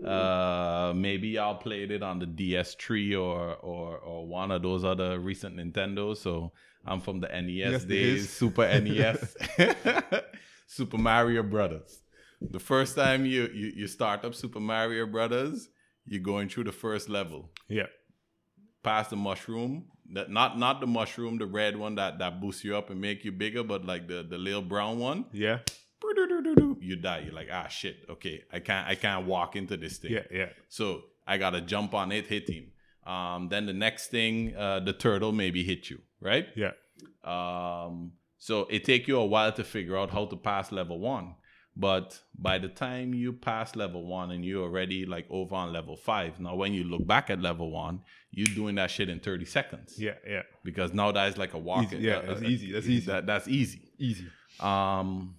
[0.05, 5.19] uh, maybe y'all played it on the DS3 or or or one of those other
[5.19, 6.17] recent Nintendos.
[6.17, 6.51] So
[6.85, 8.29] I'm from the NES Yes, days.
[8.29, 9.35] Super NES,
[10.67, 12.01] Super Mario Brothers.
[12.41, 15.69] The first time you, you you start up Super Mario Brothers,
[16.07, 17.49] you're going through the first level.
[17.67, 17.87] yeah
[18.83, 22.77] Past the mushroom, that not not the mushroom, the red one that that boosts you
[22.77, 25.25] up and make you bigger, but like the the little brown one.
[25.31, 25.59] yeah
[26.81, 27.21] You die.
[27.25, 27.97] You're like, ah shit.
[28.09, 30.11] Okay, I can't I can't walk into this thing.
[30.11, 32.65] yeah yeah So I gotta jump on it, hit him.
[33.11, 36.47] Um, then the next thing, uh, the turtle maybe hit you, right?
[36.55, 36.73] yeah
[37.23, 41.35] Um, so it take you a while to figure out how to pass level one.
[41.77, 45.97] But by the time you pass level one and you're already like over on level
[45.97, 49.45] five, now when you look back at level one, you're doing that shit in 30
[49.45, 49.95] seconds.
[49.97, 51.85] yeah yeah Because now that's like a walk.
[51.85, 51.97] Easy.
[51.97, 52.71] Yeah, uh, that's uh, easy.
[52.71, 53.05] That's easy.
[53.07, 53.81] That, that's easy.
[53.99, 54.27] easy
[54.59, 55.35] Um,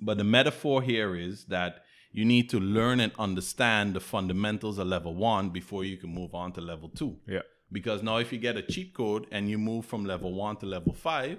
[0.00, 4.86] but the metaphor here is that you need to learn and understand the fundamentals of
[4.86, 7.16] level one before you can move on to level two.
[7.26, 10.56] yeah Because now, if you get a cheat code and you move from level one
[10.58, 11.38] to level five,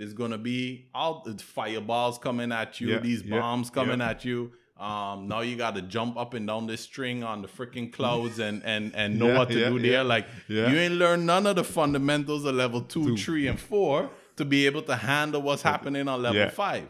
[0.00, 4.52] there's gonna be all the fireballs coming at you, these bombs coming at you.
[4.78, 8.38] Um, now you got to jump up and down this string on the freaking clouds
[8.38, 9.90] and and and know Yeah, what to yeah, do there.
[9.92, 13.16] yeah, Like you ain't learned none of the fundamentals of level two, Two.
[13.18, 16.88] three, and four to be able to handle what's happening on level five.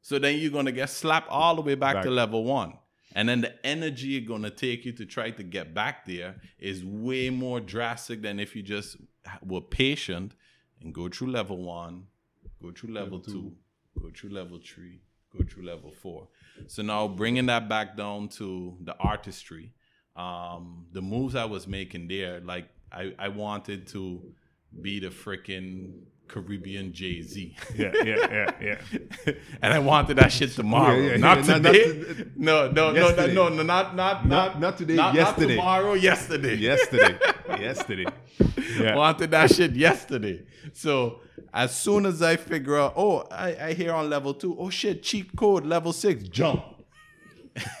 [0.00, 2.04] So then you're gonna get slapped all the way back, Back.
[2.04, 2.72] to level one.
[3.14, 6.82] And then the energy you're gonna take you to try to get back there is
[6.84, 8.96] way more drastic than if you just
[9.42, 10.32] were patient
[10.82, 12.04] and go through level one,
[12.62, 14.00] go through level, Level two, two.
[14.00, 15.00] go through level three,
[15.36, 16.28] go through level four.
[16.66, 19.72] So now bringing that back down to the artistry,
[20.16, 24.20] um, the moves I was making there, like I, I wanted to
[24.82, 25.92] be the freaking
[26.28, 27.54] Caribbean Jay Z.
[27.76, 28.50] yeah yeah yeah
[29.26, 31.84] yeah and I wanted that shit tomorrow, Yeah, yeah, not yeah, not- not today.
[32.14, 33.34] to- no, no, no, Yesterday.
[33.34, 35.56] no, no, not not Not- not today, not, yesterday.
[35.56, 36.54] Not tomorrow, yesterday.
[36.56, 37.18] yesterday
[37.60, 38.06] yesterday
[38.80, 40.44] yeah Wanted that shit yesterday.
[40.72, 41.20] So
[41.52, 45.02] as soon as I figure out, oh, I, I hear on level two, oh shit,
[45.02, 46.62] cheat code level six, jump.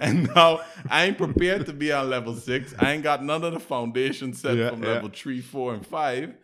[0.00, 0.60] and now
[0.90, 2.74] I ain't prepared to be on level six.
[2.78, 6.34] I ain't got none of the foundation set Yeah, from level three, four, and five.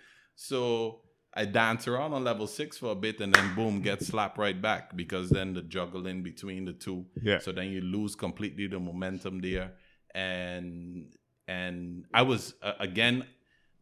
[0.42, 1.02] So
[1.34, 4.60] I dance around on level six for a bit and then boom, get slapped right
[4.60, 7.04] back because then the juggling between the two.
[7.22, 7.40] Yeah.
[7.40, 9.72] So then you lose completely the momentum there.
[10.14, 11.14] And
[11.46, 13.26] and I was uh, again,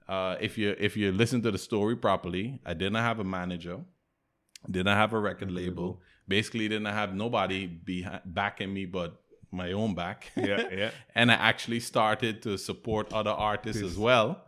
[0.08, 3.78] uh, if you if you listen to the story properly, I didn't have a manager,
[4.68, 9.94] didn't have a record label, basically didn't have nobody behind backing me but my own
[9.94, 10.32] back.
[10.34, 10.90] Yeah, yeah.
[11.14, 14.42] and I actually started to support other artists as well.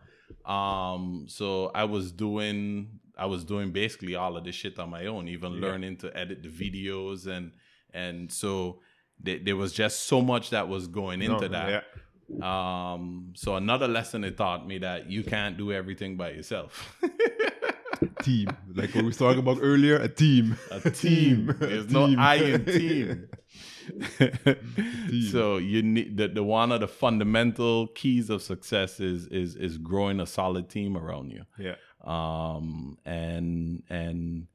[0.45, 5.07] Um, so I was doing I was doing basically all of this shit on my
[5.07, 5.61] own, even Yeah.
[5.61, 7.53] learning to edit the videos and
[7.93, 8.81] and so
[9.25, 11.69] th- there was just so much that was going into No, that.
[11.69, 16.97] yeah Um, so another lesson it taught me that you can't do everything by yourself.
[18.23, 21.55] team like what we was talking about earlier a team A team.
[21.61, 22.19] There's no team.
[22.19, 23.29] I in team.
[25.31, 29.79] so you need the, the one of the fundamental keys of success is is is
[29.79, 31.45] growing a solid team around you.
[31.59, 34.47] yeah Um and and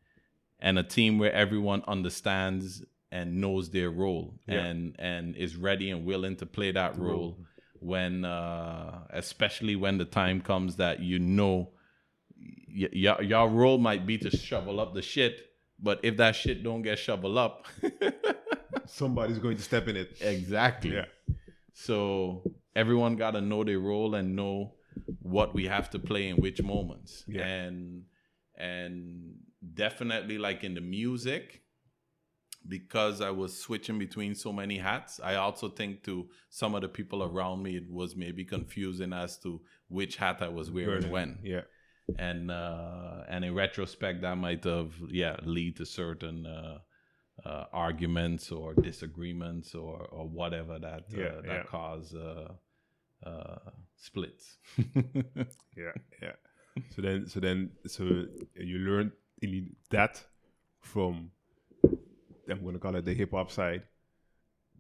[0.59, 4.65] and a team where everyone understands and knows their role Yeah.
[4.65, 7.09] and and is ready and willing to play that role.
[7.09, 7.37] role
[7.79, 11.69] when uh especially when the time comes that you know
[12.81, 15.41] y- y- your role might be to shovel up the shit
[15.79, 17.65] but if that shit don't get shoveled up
[18.87, 21.05] somebody's going to step in it exactly yeah
[21.73, 22.41] so
[22.75, 24.73] everyone got to know their role and know
[25.21, 27.45] what we have to play in which moments Yeah.
[27.45, 28.03] and
[28.57, 29.35] and
[29.73, 31.61] definitely like in the music
[32.67, 36.87] because I was switching between so many hats, I also think to some of the
[36.87, 41.37] people around me, it was maybe confusing as to which hat I was wearing when.
[41.43, 41.61] Yeah.
[42.17, 46.79] And uh, and in retrospect, that might have yeah lead to certain uh,
[47.45, 51.63] uh, arguments or disagreements or or whatever that uh, Yeah, that yeah.
[51.63, 52.49] cause uh,
[53.25, 54.57] uh, splits.
[55.77, 56.31] Yeah, yeah.
[56.95, 58.03] So then, so then, so
[58.55, 60.23] you learned in that
[60.79, 61.31] from
[62.49, 63.83] I'm gonna call it the hip hop side,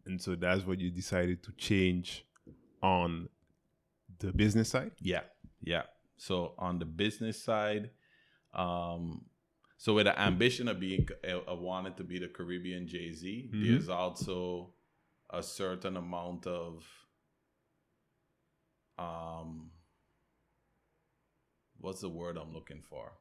[0.05, 2.25] and so that's what you decided to change
[2.81, 3.27] on
[4.19, 4.91] the business side.
[4.99, 5.21] Yeah,
[5.61, 5.83] yeah.
[6.17, 7.89] So on the business side,
[8.53, 9.25] um,
[9.85, 13.51] so with the ambition of being, I I wanted to be the Caribbean Jay Z.
[13.53, 13.61] Mhm.
[13.61, 14.73] There's also
[15.29, 16.83] a certain amount of,
[18.97, 19.69] um,
[21.77, 23.11] what's the word I'm looking for?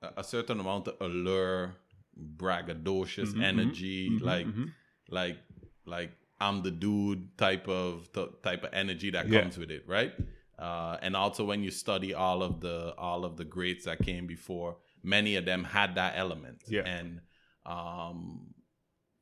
[0.00, 1.74] A, a certain amount of allure,
[2.16, 4.72] braggadocious Mhm, mhm, energy, Mhm, like mhm.
[5.10, 5.38] like
[5.84, 9.42] like I'm the dude type of t- type of energy that Yeah.
[9.42, 10.14] comes with it, right?
[10.58, 14.26] Uh, and also when you study all of the all of the greats that came
[14.26, 16.62] before, many of them had that element.
[16.68, 16.82] Yeah.
[16.82, 17.20] And
[17.66, 18.54] um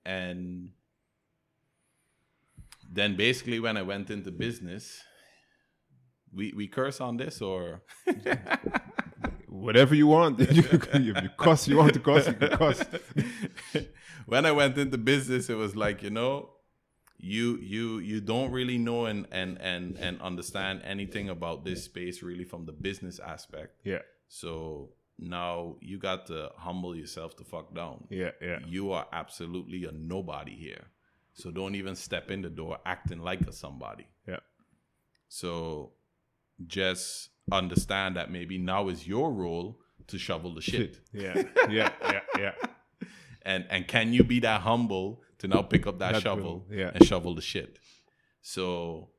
[0.05, 0.71] and
[2.91, 5.03] then basically when I went into business,
[6.33, 7.83] we we curse on this or
[9.49, 10.39] whatever you want.
[10.53, 10.63] you,
[10.95, 12.85] you cuss, you want to cuss, you can cuss.
[14.27, 16.51] when I went into business, it was like you know,
[17.25, 22.23] you you you don't really know and and and and understand anything about this space
[22.23, 23.77] really from the business aspect.
[23.85, 28.07] Yeah, So now you got to humble yourself to fuck down.
[28.11, 28.59] yeah, yeah.
[28.67, 30.85] You are absolutely a nobody here.
[31.35, 34.07] So don't even step in the door acting like a somebody.
[34.27, 34.41] Yeah.
[35.29, 35.93] So
[36.67, 40.99] just understand that maybe now is your role to shovel the shit.
[41.13, 42.53] Yeah, yeah, yeah, yeah.
[43.43, 46.91] and and can you be that humble to now pick up that, That shovel yeah.
[46.95, 47.79] and shovel the shit
[48.41, 49.11] so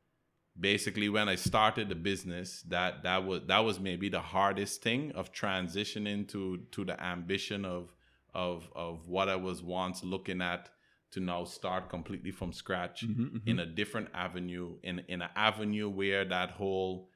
[0.60, 5.12] basically when i started the business that that was that was maybe the hardest thing
[5.20, 7.94] of transitioning to to the ambition of
[8.34, 10.70] of of what i was once looking at
[11.12, 15.90] to now start completely from scratch Mhm, in a different avenue in in an avenue
[15.90, 17.10] where that whole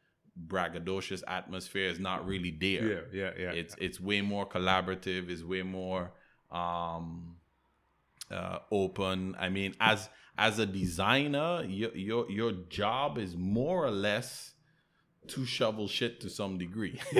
[0.48, 3.52] braggadocious atmosphere is not really there Yeah, yeah, yeah.
[3.62, 6.12] it's it's way more collaborative it's way more
[6.52, 7.37] um
[8.32, 9.36] uh open.
[9.40, 14.54] I mean as as a designer your your your job is more or less
[15.30, 17.00] to shovel shit to some degree.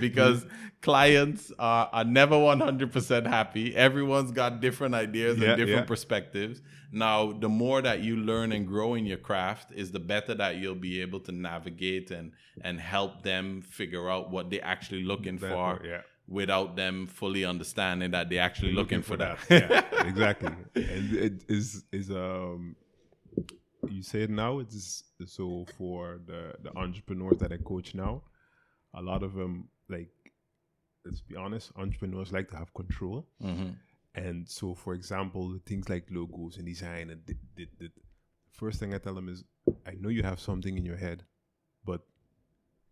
[0.00, 0.46] Because
[0.80, 3.76] clients are, are never 100% happy.
[3.76, 5.86] Everyone's got different ideas Yeah, and different yeah.
[5.86, 6.62] perspectives.
[6.90, 10.56] Now the more that you learn and grow in your craft is the better that
[10.56, 15.36] you'll be able to navigate and and help them figure out what they're actually looking
[15.38, 15.80] That- for.
[15.86, 16.00] yeah.
[16.30, 20.54] Without them fully understanding that they're actually looking, for that, yeah, exactly.
[20.74, 22.76] And it is is um
[23.88, 24.60] you say it now.
[24.60, 28.22] It's so for the the entrepreneurs that I coach now,
[28.94, 30.08] a lot of them like
[31.04, 33.26] let's be honest, entrepreneurs like to have control.
[33.42, 33.74] Mhm.
[34.14, 37.90] And so, for example, things like logos and design, and the, the, the
[38.52, 39.44] first thing I tell them is,
[39.86, 41.24] I know you have something in your head,
[41.84, 42.00] but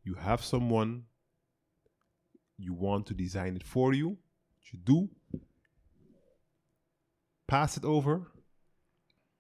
[0.05, 1.05] you have someone
[2.59, 4.09] you want to design it for you.
[4.09, 5.09] What you do,
[7.47, 8.31] pass it over,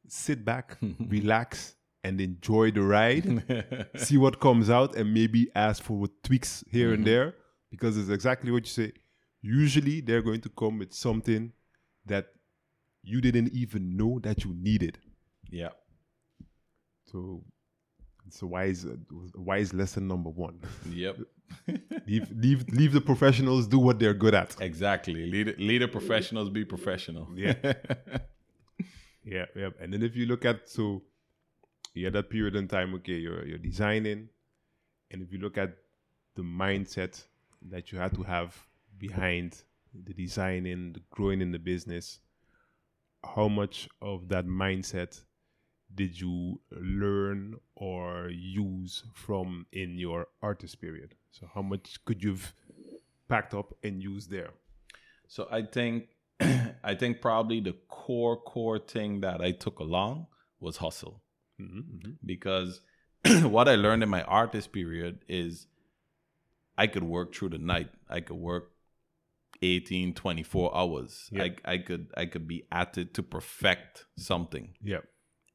[0.06, 3.88] sit back, relax, and enjoy the ride.
[3.96, 7.10] see what comes out, and maybe ask for tweaks here and mm-hmm.
[7.10, 7.34] there,
[7.70, 8.92] because it's exactly what you say.
[9.42, 11.52] Usually, they're going to come with something
[12.06, 12.28] that
[13.02, 14.98] you didn't even know that you needed.
[15.50, 15.70] yeah
[17.06, 17.42] So
[18.28, 18.94] it's a wise, uh,
[19.34, 20.60] wise lesson number one.
[20.90, 21.16] yep
[22.06, 24.54] leave, leave, leave the professionals do what they're good at.
[24.60, 27.54] exactly leader, the professionals be professional Yeah.
[29.24, 29.70] Yeah, yeah.
[29.80, 31.02] And then if you look at so
[31.94, 34.28] yeah, that period in time, okay, you're you're designing,
[35.10, 35.76] and if you look at
[36.34, 37.22] the mindset
[37.70, 38.56] that you had to have
[38.96, 39.62] behind
[39.92, 42.20] the designing, the growing in the business,
[43.24, 45.20] how much of that mindset
[45.94, 51.14] did you learn or use from in your artist period?
[51.32, 52.52] So how much could you've
[53.28, 54.50] packed up and used there?
[55.26, 56.08] So I think
[56.40, 60.26] I think probably the core core thing that I took along
[60.60, 61.22] was hustle
[61.60, 62.80] Mm-hmm, because
[63.42, 65.66] what I learned in my artist period is
[66.76, 67.90] I could work through the night.
[68.08, 68.70] I could work
[69.60, 71.28] 18 24 hours.
[71.32, 71.44] Yeah.
[71.44, 74.74] I I could I could be at it to perfect something.
[74.82, 75.00] Yeah,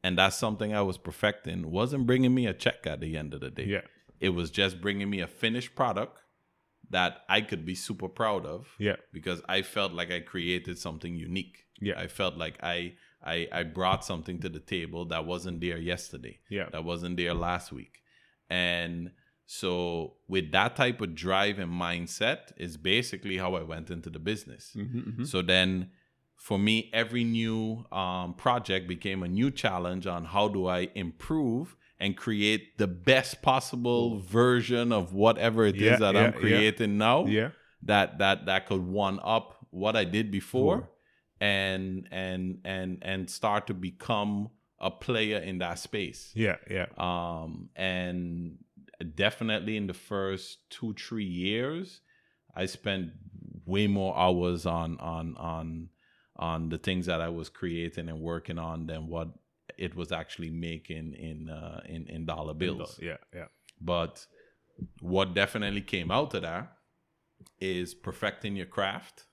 [0.04, 3.40] And that's something I was perfecting wasn't bringing me a check at the end of
[3.42, 3.66] the day.
[3.66, 3.82] yeah,
[4.20, 6.18] It was just bringing me a finished product
[6.90, 8.98] that I could be super proud of Yeah.
[9.14, 11.64] because I felt like I created something unique.
[11.80, 12.00] Yeah.
[12.00, 12.96] I felt like I
[13.26, 16.40] I I brought something to the table that wasn't there yesterday.
[16.50, 16.68] Yeah.
[16.74, 17.96] That wasn't there last week.
[18.50, 19.12] And
[19.46, 24.20] so with that type of drive and mindset is basically how I went into the
[24.20, 24.74] business.
[24.76, 25.92] Mm-hmm, So then
[26.44, 31.78] for me, every new um, project became a new challenge on how do I improve
[32.02, 36.40] and create the best possible version of whatever it is Yeah, that yeah, I'm yeah.
[36.40, 37.52] creating now Yeah.
[37.84, 40.90] that that that could one up what I did before
[41.40, 46.34] and and and and start to become a player in that space.
[46.36, 46.58] Yeah.
[46.70, 46.88] Yeah.
[46.98, 48.58] Um, and
[49.16, 52.02] definitely in the first two three years,
[52.54, 53.12] I spent
[53.66, 55.88] way more hours on on on
[56.38, 59.30] on the things that I was creating and working on than what
[59.78, 63.00] it was actually making in uh, in in dollar bills.
[63.02, 63.18] Yeah.
[63.34, 63.46] Yeah.
[63.82, 64.26] But
[65.02, 66.74] what definitely came out of that
[67.60, 69.26] is perfecting your craft.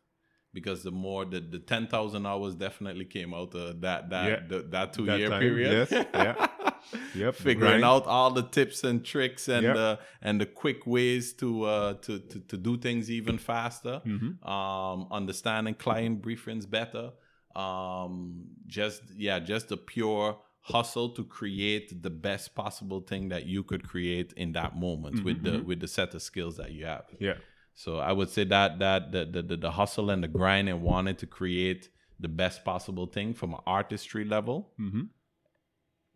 [0.53, 4.41] Because the more the, the ten thousand hours definitely came out of that that Yeah.
[4.49, 5.89] the, that two That year time, period.
[5.91, 6.47] yes, yeah.
[7.15, 7.35] Yep.
[7.35, 9.73] Figuring out all the tips and tricks and Yeah.
[9.75, 14.01] the and the quick ways to uh to to, to do things even faster.
[14.05, 14.45] Mhm.
[14.47, 17.13] Um understanding client briefings better.
[17.55, 23.63] Um just yeah, just the pure hustle to create the best possible thing that you
[23.63, 27.07] could create in that moment with the with the set of skills that you have.
[27.19, 27.35] Yeah.
[27.75, 30.83] So I would say that that the the, the, the hustle and the grind and
[30.83, 35.03] wanting to create the best possible thing from an artistry level Mm-hmm.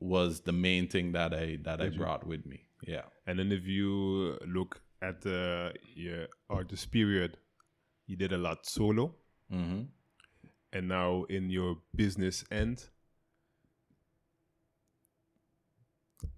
[0.04, 2.60] Was the main thing that I that I Did you- brought with me.
[2.86, 3.06] Yeah.
[3.26, 7.38] And then if you look at the your artist period,
[8.06, 9.14] you did a lot solo,
[9.50, 9.82] hmm
[10.72, 12.78] and now in your business end,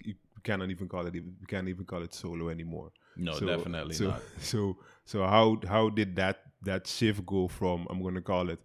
[0.04, 2.92] you cannot even call it we can't even call it solo anymore.
[3.16, 4.22] No, So- definitely so, not.
[4.40, 8.60] So so how how did that that shift go from I'm gonna call it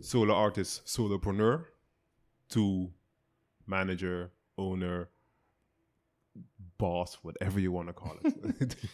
[0.00, 1.64] solo artist, solopreneur
[2.50, 2.92] to
[3.66, 5.08] manager, owner,
[6.78, 8.76] boss, whatever you want to call it.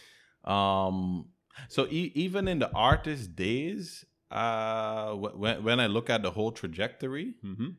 [0.43, 1.29] Um,
[1.69, 6.31] so e- even in the artist days, uh, wh- when when I look at the
[6.31, 7.69] whole trajectory, hmm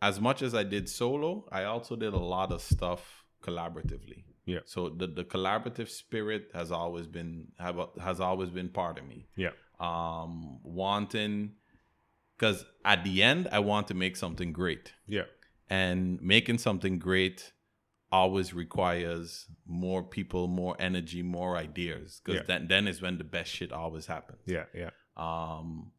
[0.00, 4.22] as much as I did solo, I also did a lot of stuff collaboratively.
[4.46, 4.60] Yeah.
[4.64, 9.26] So the the collaborative spirit has always been have has always been part of me.
[9.34, 9.50] Yeah.
[9.80, 11.54] Um, wanting
[12.36, 14.92] because at the end, I want to make something great.
[15.08, 15.24] Yeah.
[15.70, 17.52] And making something great
[18.10, 22.46] always requires more people more energy more ideas because Yeah.
[22.46, 24.64] then, then is when the best shit always happens Yeah.
[24.74, 24.90] Yeah.
[25.16, 25.92] um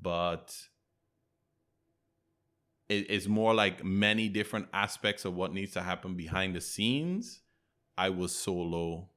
[0.00, 0.56] but
[2.88, 7.42] it, it's more like many different aspects of what needs to happen behind the scenes
[7.96, 9.08] i was solo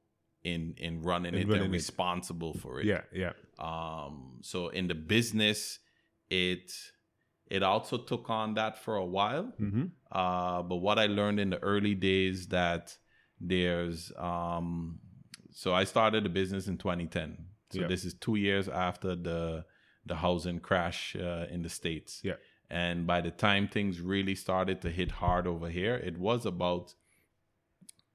[0.44, 1.78] in in running In it running and it.
[1.78, 3.02] responsible for it Yeah.
[3.12, 3.32] Yeah.
[3.58, 5.80] um, so in the business,
[6.30, 6.70] it
[7.48, 9.52] it also took on that for a while.
[9.60, 9.84] Mm-hmm.
[10.10, 12.96] Uh, but what I learned in the early days that
[13.40, 14.98] there's um,
[15.52, 17.38] so I started the business in 2010.
[17.72, 17.86] So Yeah.
[17.88, 19.64] this is two years after the
[20.04, 22.20] the housing crash uh, in the states.
[22.22, 22.36] Yeah.
[22.70, 26.94] And by the time things really started to hit hard over here, it was about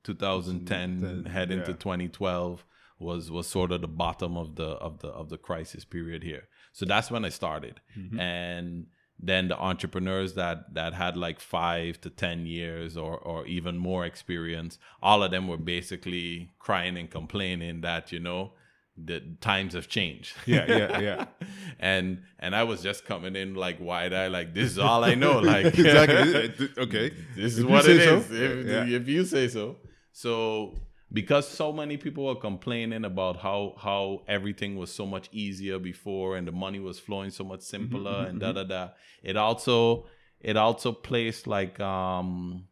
[0.03, 1.77] 2010 Then, head into yeah.
[1.77, 2.65] 2012
[2.99, 6.47] was was sort of the bottom of the of the of the crisis period here.
[6.73, 7.81] So that's when I started.
[7.97, 8.19] Mhm.
[8.19, 8.87] And
[9.21, 14.05] then the entrepreneurs that that had like 5 to 10 years or or even more
[14.05, 18.53] experience, all of them were basically crying and complaining that, you know,
[18.97, 20.33] the times have changed.
[20.45, 21.25] Yeah, yeah, yeah.
[21.79, 25.15] and and I was just coming in like wide eye, like this is all I
[25.15, 25.39] know.
[25.39, 26.69] Like exactly.
[26.77, 27.11] Okay.
[27.35, 28.33] this is If what it is so.
[28.35, 28.85] If, Yeah.
[28.97, 29.77] if you say so.
[30.11, 30.75] So
[31.13, 36.37] because so many people were complaining about how how everything was so much easier before
[36.37, 38.89] and the money was flowing so much simpler mhm, and da da da.
[39.23, 40.07] It also
[40.39, 42.67] it also placed like um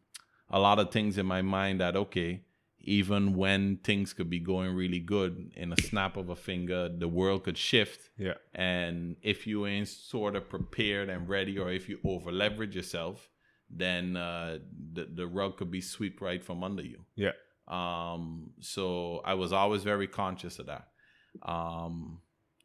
[0.48, 2.42] a lot of things in my mind that okay,
[2.80, 7.08] even when things could be going really good, in a snap of a finger, the
[7.08, 8.10] world could shift.
[8.18, 8.34] Yeah.
[8.54, 13.28] And if you ain't sort of prepared and ready, or if you over leverage yourself,
[13.68, 14.58] then uh,
[14.92, 17.04] the the rug could be swept right from under you.
[17.16, 17.32] Yeah.
[17.70, 18.50] Um.
[18.60, 20.88] So I was always very conscious of that.
[21.42, 22.20] Um.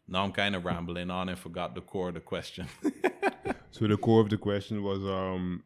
[0.07, 2.67] Now I'm kind of rambling on and forgot the core of the question.
[3.71, 5.61] So the core of the question was um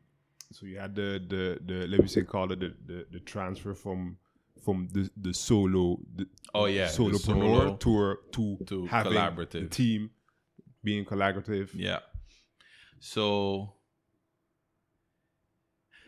[0.52, 3.76] so you had the the, the let me say call it the, the, the transfer
[3.76, 4.18] from
[4.66, 6.26] from the the solo the
[6.56, 9.52] Oh, yeah, solopreneur solo to to, to having collaborative.
[9.62, 10.10] the team
[10.84, 12.00] being collaborative Yeah.
[13.00, 13.76] So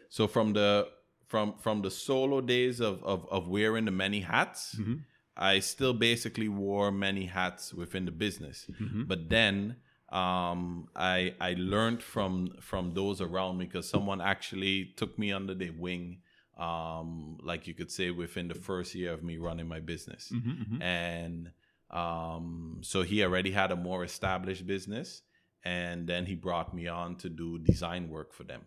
[0.09, 0.87] so from the
[1.31, 4.97] from from the solo days of of, of wearing the many hats, Mhm.
[5.51, 8.57] I still basically wore many hats within the business.
[9.11, 9.55] But then
[10.21, 10.61] um,
[11.15, 11.19] I
[11.49, 12.33] I learned from
[12.69, 16.05] from those around me because someone actually took me under their wing,
[16.67, 20.23] um, like you could say within the first year of me running my business,
[20.81, 21.51] and
[22.01, 25.21] um, so he already had a more established business,
[25.63, 28.61] and then he brought me on to do design work for them.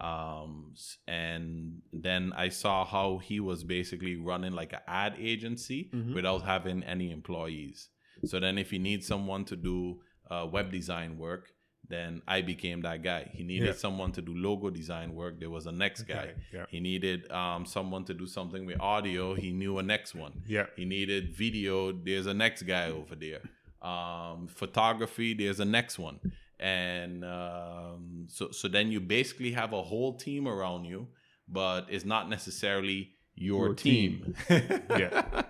[0.00, 0.74] Um,
[1.06, 6.82] and then I saw how he was basically running like an ad agency without having
[6.84, 7.88] any employees.
[8.24, 11.52] So then, if he needs someone to do uh, web design work,
[11.88, 13.30] then I became that guy.
[13.32, 13.72] He needed Yeah.
[13.72, 15.38] someone to do logo design work.
[15.40, 16.34] There was a next guy.
[16.52, 16.66] Yeah.
[16.68, 19.34] He needed um, someone to do something with audio.
[19.34, 20.42] He knew a next one.
[20.46, 20.66] Yeah.
[20.76, 21.92] He needed video.
[21.92, 23.40] There's a next guy over there.
[23.82, 25.34] Um, photography.
[25.34, 26.18] There's a next one.
[26.60, 31.08] And um, so, so then you basically have a whole team around you,
[31.48, 34.34] but it's not necessarily your, Your team.
[34.50, 35.42] Yeah.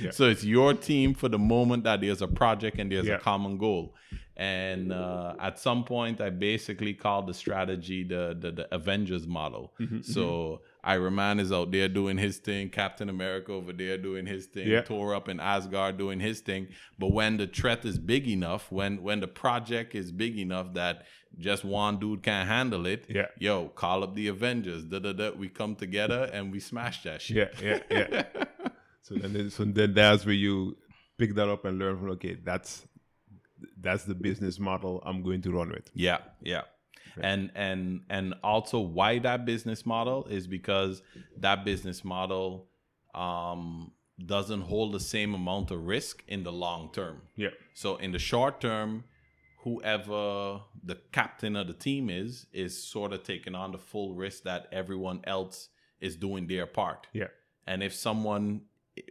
[0.00, 0.10] Yeah.
[0.10, 3.16] So it's your team for the moment that there's a project and there's Yeah.
[3.16, 3.94] a common goal.
[4.38, 9.72] And uh, at some point, I basically called the strategy the the, the Avengers model.
[9.80, 14.26] Mm-hmm, So Iron Man is out there doing his thing, Captain America over there doing
[14.26, 14.82] his thing, Yeah.
[14.82, 16.68] Thor up in Asgard doing his thing.
[16.98, 21.06] But when the threat is big enough, when when the project is big enough that
[21.38, 23.26] just one dude can't handle it, Yeah.
[23.38, 24.84] yo, call up the Avengers.
[24.84, 25.30] Da da da.
[25.32, 27.54] We come together and we smash that shit.
[27.62, 28.44] Yeah, yeah, yeah.
[29.02, 30.76] so then, so then that's where you
[31.18, 32.10] pick that up and learn from.
[32.10, 32.86] Okay, that's
[33.80, 35.90] that's the business model I'm going to run with.
[35.94, 36.62] Yeah, yeah.
[37.22, 41.02] And and and also why that business model is because
[41.38, 42.68] that business model
[43.14, 43.92] um
[44.24, 47.22] doesn't hold the same amount of risk in the long term.
[47.36, 49.04] Yeah, So in the short term,
[49.64, 54.42] whoever the captain of the team is is sort of taking on the full risk
[54.44, 55.68] that everyone else
[56.00, 57.06] is doing their part.
[57.12, 57.28] yeah,
[57.66, 58.62] And if someone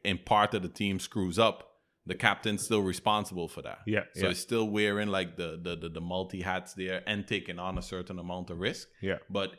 [0.04, 1.75] in part of the team screws up,
[2.06, 3.80] the captain's still responsible for that.
[3.88, 4.30] Yeah, So yeah.
[4.32, 7.82] it's still wearing like the the the, the multi hats there and taking on a
[7.82, 8.88] certain amount of risk.
[9.02, 9.52] yeah, But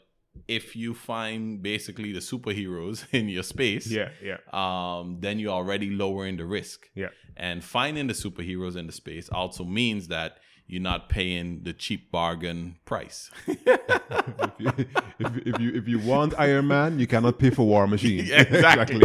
[0.48, 5.90] if you find basically the superheroes in your space, yeah, yeah, um, then you're already
[5.90, 6.88] lowering the risk.
[6.94, 10.36] yeah, And finding the superheroes in the space also means that
[10.68, 13.30] you're not paying the cheap bargain price.
[13.46, 14.72] if, you,
[15.18, 18.20] if, if you if you want Iron Man, you cannot pay for War Machine.
[18.32, 19.02] exactly.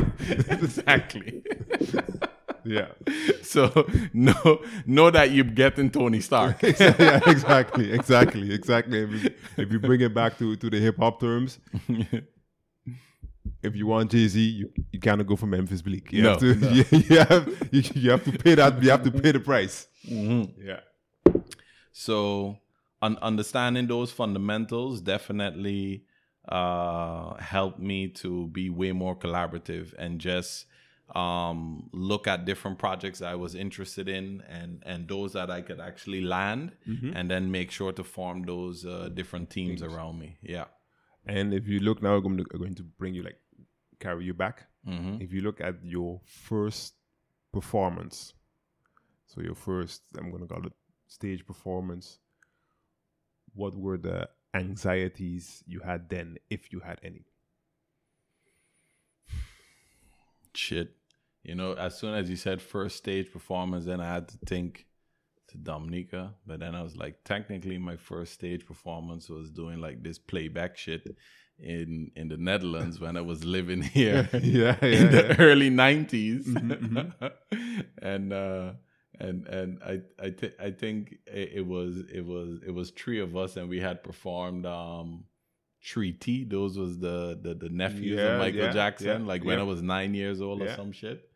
[0.49, 1.43] exactly.
[2.63, 2.87] Yeah.
[3.41, 6.61] so know know that you're getting Tony Stark.
[6.79, 8.99] yeah, exactly, exactly, exactly.
[9.03, 11.59] If you, if you bring it back to, to the hip hop terms,
[13.63, 16.11] if you want Jay Z, you, you cannot go for Memphis Bleek.
[16.11, 16.69] You No, have to, no.
[16.71, 18.81] you, you have you, you have to pay that.
[18.81, 19.87] You have to pay the price.
[20.03, 20.79] Yeah,
[21.91, 22.57] So,
[23.01, 26.05] un- understanding those fundamentals definitely
[26.47, 30.65] uh, helped me to be way more collaborative and just
[31.15, 35.79] um, look at different projects I was interested in and and those that I could
[35.79, 36.71] actually land,
[37.15, 40.37] and then make sure to form those uh, different teams, around me.
[40.41, 40.65] Yeah.
[41.25, 43.39] and if you look now, I'm going to, I'm going to bring you like
[43.99, 44.67] carry you back.
[44.85, 46.95] hmm If you look at your first
[47.51, 48.33] performance,
[49.27, 50.73] so your first, I'm going to call it
[51.07, 52.19] stage performance.
[53.53, 57.25] What were the anxieties you had then, if you had any?
[60.53, 60.95] Shit.
[61.43, 64.85] You know, as soon as you said first stage performance, then I had to think
[65.49, 66.35] to Dominica.
[66.45, 70.77] But then I was like, technically, my first stage performance was doing like this playback
[70.77, 71.15] shit
[71.59, 75.35] in in the Netherlands when I was living here yeah, yeah, in the yeah.
[75.39, 77.13] early 90s Mhm,
[78.01, 78.73] and uh
[79.19, 83.19] and and I I, th- I think it, it was it was it was three
[83.19, 85.25] of us and we had performed um
[85.85, 89.59] 3T those was the the, the nephews of Michael Jackson like when.
[89.59, 91.29] I was 9 years old or some shit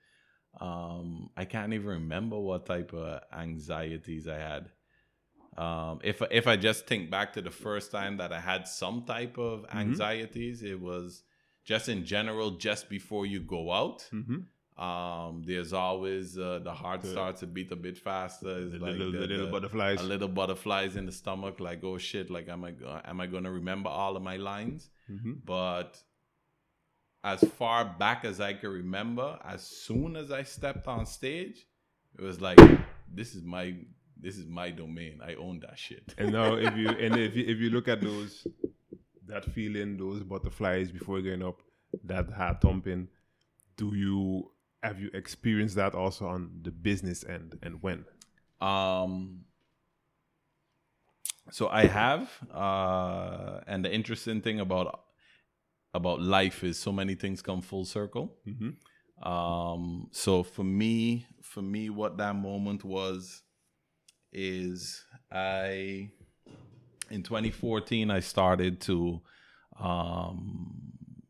[0.61, 4.69] um I can't even remember what type of anxieties I had
[5.57, 9.03] um if if I just think back to the first time that I had some
[9.05, 9.77] type of Mm-hmm.
[9.77, 11.23] anxieties it was
[11.63, 14.39] just in general just before you go out Mm-hmm.
[14.89, 18.53] um, there's always uh, the heart The- starts to beat a bit faster.
[18.63, 19.99] It's The, like little, the- the little butterflies.
[20.01, 21.55] a little butterflies in the stomach.
[21.61, 22.29] Like oh shit!
[22.29, 22.73] Like am I
[23.11, 24.89] am I gonna remember all of my lines?
[25.07, 25.91] hmm But
[27.25, 31.65] as far back as I can remember, as soon as I stepped on stage,
[32.17, 32.59] it was like
[33.11, 33.73] this is my
[34.15, 35.21] this is my domain.
[35.25, 36.13] I own that shit.
[36.19, 38.47] And now, if you and if you, if you look at those,
[39.27, 41.61] that feeling, those butterflies before going up,
[42.03, 43.07] that heart thumping,
[43.75, 44.51] do you
[44.83, 48.05] have you experienced that also on the business end, and when?
[48.61, 49.45] Um,
[51.49, 55.04] so I have, uh, and the interesting thing about
[55.95, 58.33] about life is so many things come full circle.
[58.47, 59.27] Mm-hmm.
[59.27, 63.41] Um, so for me, for me, what that moment was
[64.33, 66.09] is I
[67.09, 69.21] in 2014 I started to
[69.79, 70.81] um,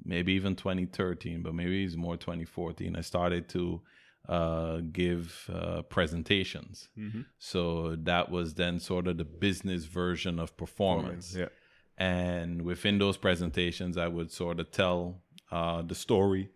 [0.03, 2.95] maybe even 2013, but maybe it's more 2014.
[2.95, 3.82] I started to
[4.28, 6.89] uh, give uh, presentations.
[7.38, 11.36] So that was then sort of the business version of performance.
[11.38, 11.49] Yeah.
[11.98, 15.22] And within those presentations, I would sort of tell
[15.52, 16.50] uh, the story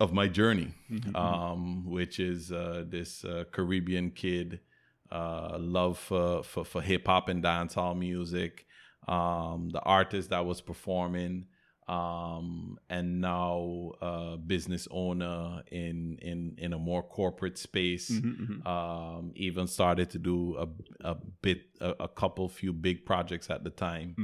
[0.00, 0.72] of my journey,
[1.14, 4.60] um, which is uh, this uh, Caribbean kid,
[5.12, 8.66] uh, love for, for, for hip hop and dancehall music,
[9.08, 11.46] um, the artist that was performing,
[11.90, 18.08] um, and now uh, business owner in, in, in a more corporate space.
[18.64, 20.66] Um, even started to do a,
[21.12, 24.14] a bit, a, a couple few big projects at the time.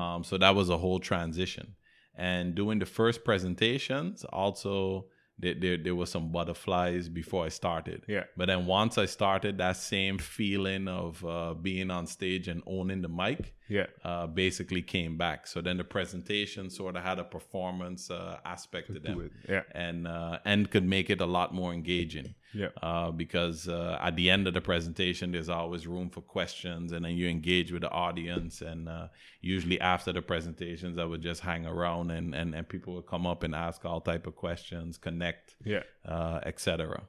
[0.00, 1.66] Um, so that was a whole transition.
[2.14, 5.06] And doing the first presentations, also
[5.38, 8.04] there, there, there was some butterflies before I started.
[8.06, 8.24] Yeah.
[8.36, 13.02] But then once I started, that same feeling of uh, being on stage and owning
[13.02, 13.86] the mic Yeah.
[14.04, 15.46] uh, basically came back.
[15.46, 19.62] So then the presentation sort of had a performance uh, aspect to them, it, yeah.
[19.72, 22.34] and uh, and could make it a lot more engaging.
[22.54, 22.68] Yeah.
[22.82, 27.04] Uh, because uh, at the end of the presentation, there's always room for questions, and
[27.04, 28.60] then you engage with the audience.
[28.62, 29.08] And uh,
[29.40, 33.26] usually after the presentations, I would just hang around, and, and, and people would come
[33.26, 35.82] up and ask all type of questions, connect, Yeah.
[36.06, 37.02] uh, etc.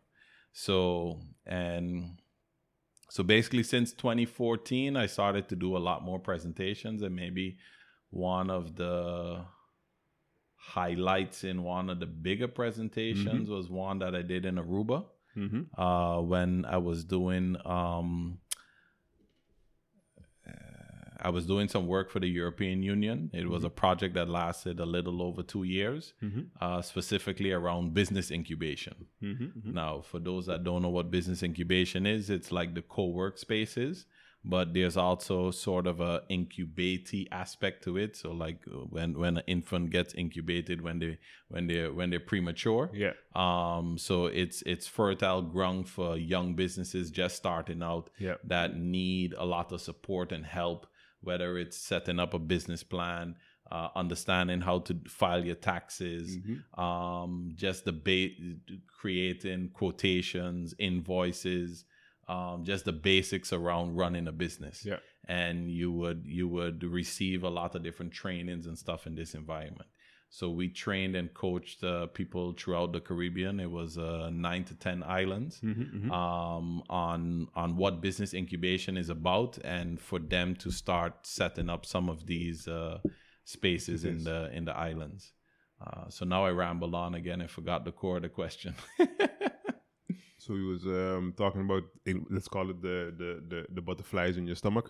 [0.53, 2.17] So and
[3.09, 7.57] so basically, since 2014, I started to do a lot more presentations, and maybe
[8.09, 9.45] one of the
[10.55, 15.05] highlights in one of the bigger presentations was one that I did in Aruba
[15.37, 15.79] Mm-hmm.
[15.79, 18.39] uh, when I was doing um,
[21.25, 23.31] I was doing some work for the European Union.
[23.33, 26.13] It was a project that lasted a little over two years,
[26.61, 29.07] uh, specifically around business incubation.
[29.23, 29.73] Mm-hmm.
[29.73, 34.05] Now, for those that don't know what business incubation is, it's like the co-work spaces,
[34.47, 38.15] but there's also sort of a incubatee aspect to it.
[38.15, 41.17] So, like uh, when when an infant gets incubated when they
[41.49, 43.13] when they when they're premature, Yeah.
[43.35, 48.35] um, so it's it's fertile ground for young businesses just starting out Yeah.
[48.43, 50.85] that need a lot of support and help,
[51.21, 53.35] whether it's setting up a business plan,
[53.71, 56.37] uh, understanding how to file your taxes,
[56.77, 58.35] um, just the ba-
[58.87, 61.85] creating quotations, invoices,
[62.27, 64.99] um, just the basics around running a business Yeah.
[65.27, 69.33] and you would you would receive a lot of different trainings and stuff in this
[69.35, 69.89] environment.
[70.29, 73.59] So we trained and coached uh, people throughout the Caribbean.
[73.59, 76.11] It was uh, nine to ten islands Mm-hmm.
[76.11, 81.85] um, on on what business incubation is about, and for them to start setting up
[81.85, 82.97] some of these uh,
[83.45, 85.31] spaces in the in the islands.
[85.85, 87.41] Uh, so now I ramble on again.
[87.41, 88.73] I forgot the core of the question.
[90.45, 91.83] So he was um, talking about
[92.35, 94.87] let's call it the, the the the butterflies in your stomach,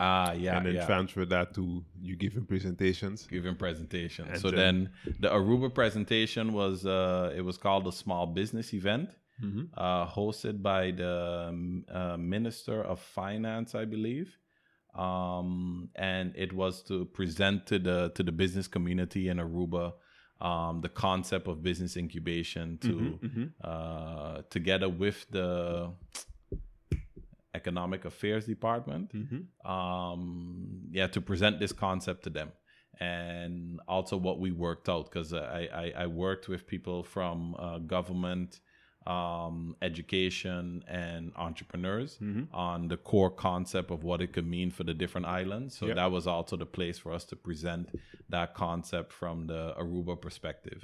[0.00, 0.86] ah, yeah, and then yeah.
[0.86, 3.18] transfer that to you giving presentations.
[3.36, 4.24] giving presentation.
[4.28, 4.58] And so then-
[5.06, 9.08] then the Aruba presentation was uh, it was called a small business event,
[9.76, 11.14] uh, hosted by the
[11.48, 14.28] um, uh, Minister of Finance, I believe,
[15.04, 19.92] um, and it was to present to the to the business community in Aruba.
[20.40, 23.18] Um, the concept of business incubation to
[23.64, 25.90] uh, together with the
[27.54, 29.10] economic affairs department
[29.64, 32.52] um, yeah, to present this concept to them,
[33.00, 37.78] and also what we worked out because I, I I worked with people from uh,
[37.78, 38.60] government,
[39.08, 42.18] um, education, and entrepreneurs
[42.52, 45.70] on the core concept of what it could mean for the different islands.
[45.78, 45.94] So Yeah.
[46.00, 47.84] that was also the place for us to present
[48.28, 50.80] that concept from the Aruba perspective,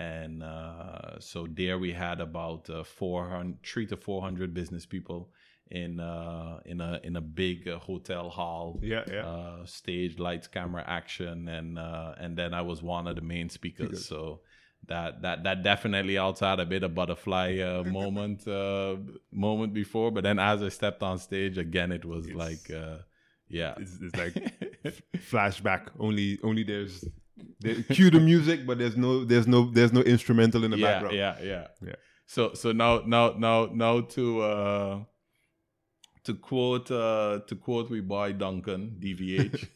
[0.00, 5.30] and uh, so there we had about uh, 400, three to four hundred business people
[5.70, 8.78] in uh, in a in a big uh, hotel hall.
[8.82, 9.26] Yeah, yeah.
[9.26, 13.48] Uh, stage lights, camera, action, and uh, and then I was one of the main
[13.48, 14.04] speakers.
[14.06, 14.40] So
[14.88, 18.96] that that that definitely also had a bit of butterfly uh, moment uh,
[19.30, 20.10] moment before.
[20.10, 22.98] But then as I stepped on stage again, it was like uh,
[23.48, 23.74] yeah.
[23.78, 24.34] It's, it's like
[25.30, 25.88] flashback.
[25.98, 27.04] Only only there's
[27.60, 30.92] there, cue the music, but there's no there's no there's no instrumental in the yeah,
[30.92, 31.16] background.
[31.16, 31.94] Yeah, yeah, Yeah.
[32.26, 35.00] So so now now now now to uh
[36.24, 39.68] to quote uh to quote we boy Duncan DVH.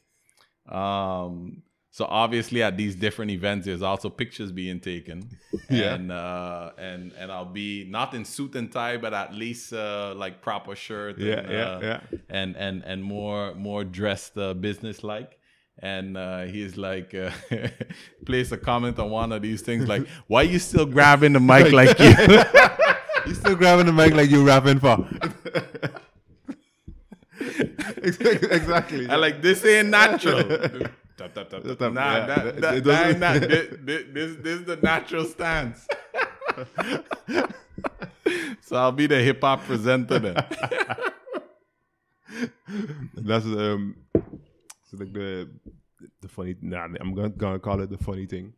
[0.75, 1.63] um
[1.97, 5.19] so obviously at these different events there's also pictures being taken.
[5.71, 5.95] Yeah.
[5.95, 10.13] And uh and and I'll be not in suit and tie but at least uh
[10.15, 12.01] like proper shirt Yeah, and, yeah, uh, yeah.
[12.29, 15.39] and and and more more dressed uh, business like
[15.79, 17.31] and uh, he's like uh,
[18.27, 21.71] placed a comment on one of these things like, "Why you still grabbing the mic
[21.71, 22.13] like you?"
[23.27, 25.07] you still grabbing the mic like you rapping for.
[28.01, 29.07] exactly.
[29.11, 30.89] I like this ain't natural.
[31.17, 31.93] Tap, tap, tap, tap.
[31.93, 35.87] Nah, Yeah, that, it that, that doesn't- this, this, this, this is the natural stance.
[38.61, 40.37] so I'll be the hip hop presenter then.
[43.15, 45.49] That's um, so like the
[46.21, 46.57] the funny.
[46.61, 48.53] Nah, I'm gonna, gonna call it the funny thing.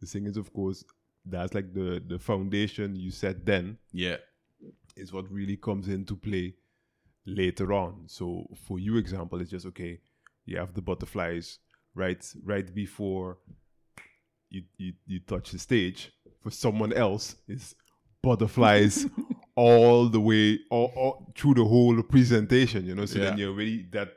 [0.00, 0.84] The thing is, of course,
[1.24, 4.16] that's like the the foundation you set then Yeah,
[4.96, 6.54] is what really comes into play
[7.24, 8.04] later on.
[8.06, 10.00] So for you, example, it's just okay.
[10.44, 11.58] You have the butterflies
[11.96, 13.38] right right before
[14.50, 16.12] you you, you touch the stage.
[16.40, 17.74] For someone else, is
[18.22, 19.06] butterflies
[19.56, 22.86] all the way all, all through the whole presentation.
[22.86, 24.12] You know, so then you're already that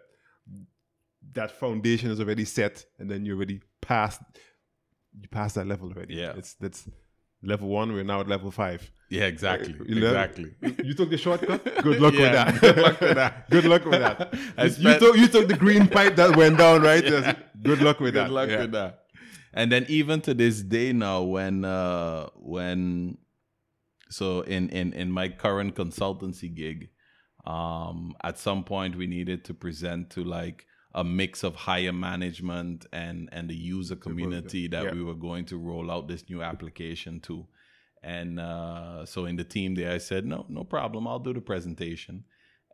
[1.34, 4.22] that foundation is already set, and then you're already past
[5.20, 6.16] you pass that level already.
[6.16, 6.34] Yeah.
[6.38, 6.88] it's that's
[7.44, 7.94] level one.
[7.94, 8.90] We're now at level five.
[9.10, 10.54] yeah, exactly, You exactly.
[10.84, 11.64] You took the shortcut.
[11.82, 12.60] Good luck with that.
[12.62, 13.50] good luck with that.
[13.50, 14.34] good luck with that.
[14.58, 17.04] I you, took you took the green pipe that went down, right?
[17.10, 17.36] Yes.
[17.62, 18.32] Good luck with Good that.
[18.32, 18.62] luck Yeah.
[18.62, 19.00] with that.
[19.54, 23.18] And then even to this day now, when uh when
[24.10, 26.90] so in in in my current consultancy gig,
[27.46, 32.86] um, at some point we needed to present to like a mix of higher management
[32.92, 34.94] and and the user community that yeah.
[34.94, 37.46] we were going to roll out this new application to.
[38.02, 41.06] And uh, so in the team there, I said, no, no problem.
[41.06, 42.24] I'll do the presentation.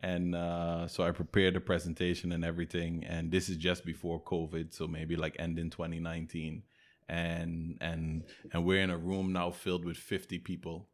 [0.03, 3.03] And uh, so I prepared the presentation and everything.
[3.05, 6.63] And this is just before COVID, so maybe like end in 2019.
[7.07, 10.89] And and and we're in a room now filled with 50 people,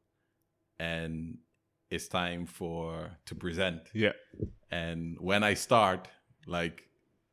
[0.78, 1.38] and
[1.90, 3.84] it's time for to present.
[3.94, 4.12] Yeah.
[4.72, 6.10] And when I start,
[6.46, 6.84] like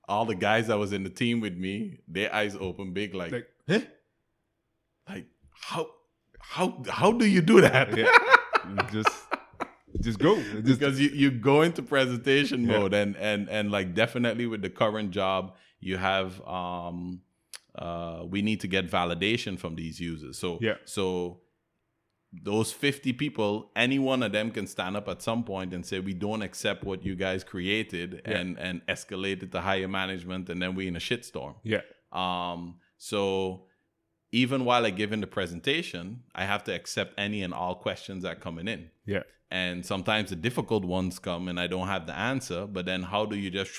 [0.09, 3.33] all the guys that was in the team with me, their eyes open big, like,
[3.33, 3.81] Like, huh?
[5.09, 5.87] like how
[6.41, 7.97] how how do you do that?
[7.97, 8.11] Yeah.
[8.93, 9.09] Just
[10.01, 10.37] just go.
[10.37, 12.79] Just, because you, you go into presentation Yeah.
[12.79, 17.23] mode and and and like definitely with the current job you have um
[17.75, 20.75] uh we need to get validation from these users so Yeah.
[20.85, 21.41] so
[22.33, 25.99] those 50 people any one of them can stand up at some point and say
[25.99, 28.37] we don't accept what you guys created Yeah.
[28.39, 31.81] and and escalate it to higher management and then we in a shitstorm yeah.
[32.13, 33.65] um, so
[34.31, 38.25] even while I give in the presentation, I have to accept any and all questions
[38.25, 38.91] that coming in.
[39.07, 39.23] Yeah.
[39.51, 43.25] And sometimes the difficult ones come and I don't have the answer, but then how
[43.25, 43.73] do you just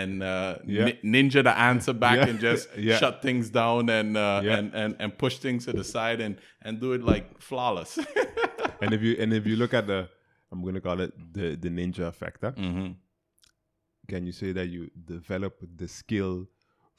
[0.00, 0.84] and uh, Yeah.
[0.86, 2.28] ni- ninja the answer back Yeah.
[2.30, 2.98] and just Yeah.
[3.00, 6.34] shut things down and, uh, and and and push things to the side and
[6.64, 7.98] and do it like flawless.
[8.82, 10.00] And if you and if you look at the,
[10.50, 12.50] I'm gonna call it the the ninja factor.
[12.62, 12.88] hmm
[14.12, 14.82] Can you say that you
[15.14, 16.34] develop the skill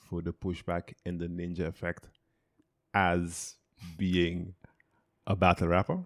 [0.09, 2.03] for the pushback and the ninja effect
[2.93, 3.55] as
[3.97, 4.39] being
[5.27, 5.99] a battle rapper?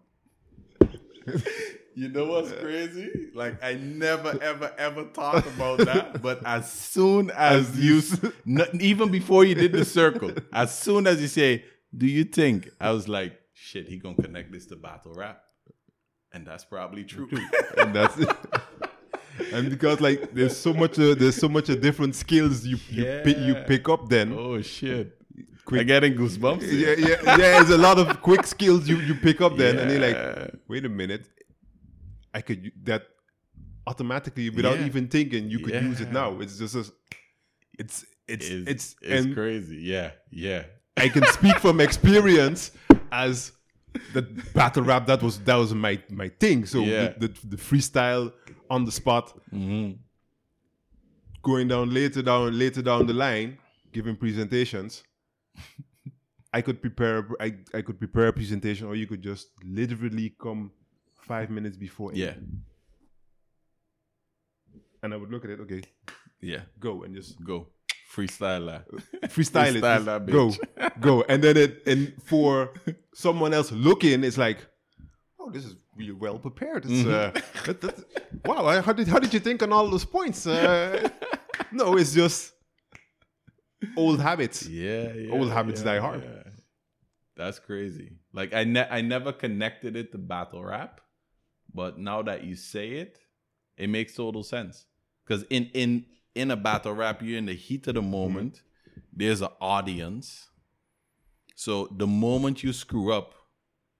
[1.99, 3.09] You know what's crazy?
[3.33, 6.21] Like I never, ever, ever thought about that.
[6.27, 11.07] But as soon as you, s- n- even before you did the circle, as soon
[11.07, 11.65] as you say,
[12.01, 15.41] "Do you think?" I was like, "Shit, he gonna connect this to battle rap,"
[16.33, 17.27] and that's probably true.
[17.79, 18.29] and that's it.
[19.53, 23.05] and because like there's so much uh, there's so much uh, different skills you you,
[23.25, 25.17] pi- you pick up then oh shit!
[25.65, 26.61] Quick- I'm getting goosebumps.
[26.61, 29.89] yeah yeah yeah there's a lot of quick skills you you pick up then and
[29.91, 31.25] you're like wait a minute
[32.37, 33.03] I could that
[33.91, 34.85] automatically without Yeah.
[34.89, 36.83] even thinking you could use it now it's just a,
[37.81, 37.97] it's
[38.33, 39.77] it's It's, it's, it's crazy.
[39.93, 40.09] Yeah,
[40.45, 40.61] yeah.
[41.05, 42.61] I can speak from experience
[43.25, 43.35] as
[44.15, 44.21] the
[44.59, 47.13] battle rap that was that was my my thing so Yeah.
[47.19, 48.25] the, the, the freestyle
[48.69, 49.91] on the spot hmm
[51.49, 53.49] going down later down later down the line,
[53.95, 54.91] giving presentations,
[56.57, 60.71] I could prepare I, I could prepare a presentation or you could just literally come
[61.27, 62.33] five minutes before Yeah,
[65.03, 65.81] and I would look at it, okay,
[66.41, 66.61] yeah.
[66.79, 67.67] go and just Go
[68.13, 68.87] freestyle that.
[69.29, 69.83] freestyle, it.
[69.83, 70.51] Freestyle just that go.
[70.99, 71.23] go.
[71.29, 72.73] And then it and for
[73.13, 74.59] someone else looking, it's like,
[75.39, 76.85] oh, this is really well prepared.
[76.85, 77.31] It's uh,
[77.65, 77.95] that, that,
[78.45, 80.47] wow, I- how did how did you think on all those points?
[80.47, 81.09] Uh,
[81.71, 82.53] no, it's just
[83.95, 84.67] old habits.
[84.67, 85.31] Yeah, yeah.
[85.33, 86.23] Old habits yeah, die hard.
[86.23, 86.51] yeah.
[87.35, 88.13] That's crazy.
[88.33, 91.01] Like I ne- I never connected it to battle rap,
[91.77, 93.19] but now that you say it,
[93.77, 94.87] it makes total sense.
[95.23, 98.09] Because in in in a battle rap, you're in the heat of the mm-hmm.
[98.09, 98.61] moment.
[99.13, 100.49] There's an audience.
[101.55, 103.35] So the moment you screw up,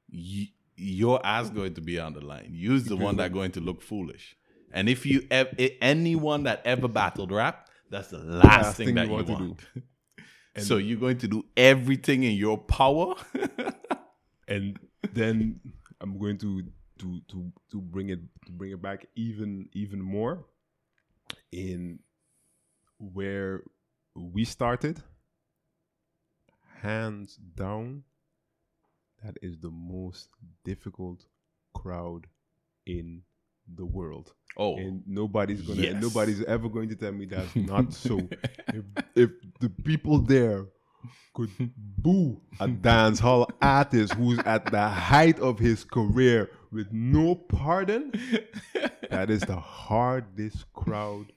[0.10, 2.50] your ass going to be on the line.
[2.52, 4.36] You's the one that going to look foolish.
[4.72, 9.14] And if you ev- anyone that ever battled rap, that's the last, thing, that you
[9.14, 9.28] want.
[9.28, 9.56] to
[10.56, 10.62] do.
[10.64, 13.16] so you're going to do everything in your power.
[14.48, 14.80] and
[15.14, 15.60] then
[16.02, 16.64] I'm going to
[17.00, 20.46] to to to bring it to bring it back even even more
[21.52, 22.00] in
[23.00, 23.64] where
[24.16, 25.02] we started.
[26.82, 28.04] Hands down
[29.24, 30.30] that is the most
[30.64, 31.26] difficult
[31.74, 32.28] crowd
[32.86, 33.24] in
[33.76, 34.34] the world.
[34.58, 36.02] Oh, and nobody's gonna Yes.
[36.02, 38.30] nobody's ever going to tell me that's not so.
[38.68, 38.86] If,
[39.16, 39.30] if
[39.60, 40.66] the people there
[41.34, 47.36] could boo a dance hall artist who's at the height of his career with no
[47.36, 48.12] pardon
[49.10, 51.32] that is the hardest crowd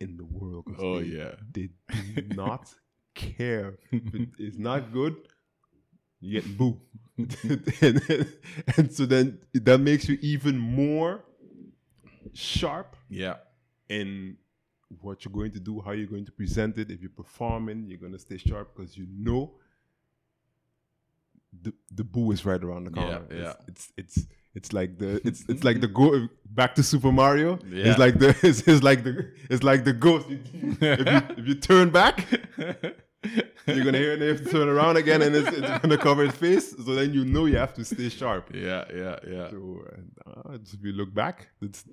[0.00, 0.64] in the world.
[0.78, 1.32] oh they, yeah.
[1.52, 1.68] they
[2.14, 2.72] do not
[3.14, 5.16] care if it is not good
[6.20, 6.80] you get boo
[7.18, 8.02] and,
[8.76, 11.24] and so then that makes you even more
[12.32, 13.36] sharp Yeah.
[13.88, 14.36] in
[15.02, 16.90] what you're going to do, how you're going to present it.
[16.90, 19.54] If you're performing, you're going to stay sharp because you know
[21.62, 23.26] the the boo is right around the Yeah, corner.
[23.30, 23.52] yeah.
[23.68, 27.58] It's, it's it's it's like the it's it's like the go back to Super Mario.
[27.68, 27.90] Yeah.
[27.90, 30.26] It's like the it's, it's like the it's like the ghost.
[30.28, 32.26] If, you, if you turn back,
[33.66, 34.14] you're gonna hear it.
[34.14, 36.70] and you have to turn around again, and it's, it's gonna cover his face.
[36.70, 38.50] So then you know you have to stay sharp.
[38.54, 39.50] yeah, yeah, yeah.
[39.50, 39.84] So
[40.26, 41.84] uh, if you look back, it's,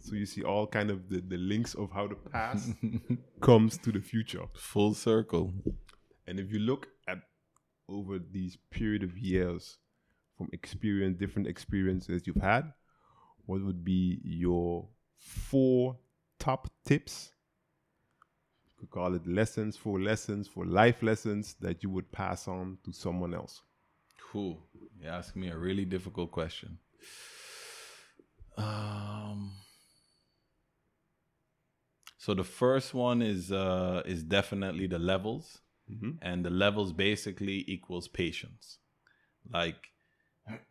[0.00, 2.70] so you see all kind of the, the links of how the past
[3.40, 4.42] comes to the future.
[4.54, 5.52] Full circle.
[6.26, 7.18] And if you look at
[7.88, 9.78] over these period of years
[10.40, 12.72] from experience, different experiences you've had,
[13.44, 14.88] what would be your
[15.18, 15.98] four
[16.38, 17.32] top tips?
[18.64, 22.78] You could call it lessons, four lessons, for life lessons that you would pass on
[22.84, 23.60] to someone else.
[24.32, 24.66] Cool.
[24.98, 26.78] You ask me a really difficult question.
[28.56, 29.52] Um.
[32.16, 35.60] So the first one is uh is definitely the levels,
[35.90, 36.16] Mhm.
[36.22, 38.78] and the levels basically equals patience.
[39.52, 39.89] Like,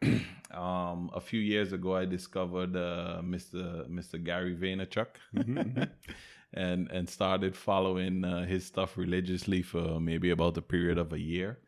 [0.52, 3.88] um, a few years ago, I discovered uh, Mr.
[3.90, 4.24] Mr.
[4.24, 5.18] Gary Vaynerchuk,
[6.54, 11.20] and and started following uh, his stuff religiously for maybe about a period of a
[11.20, 11.60] year.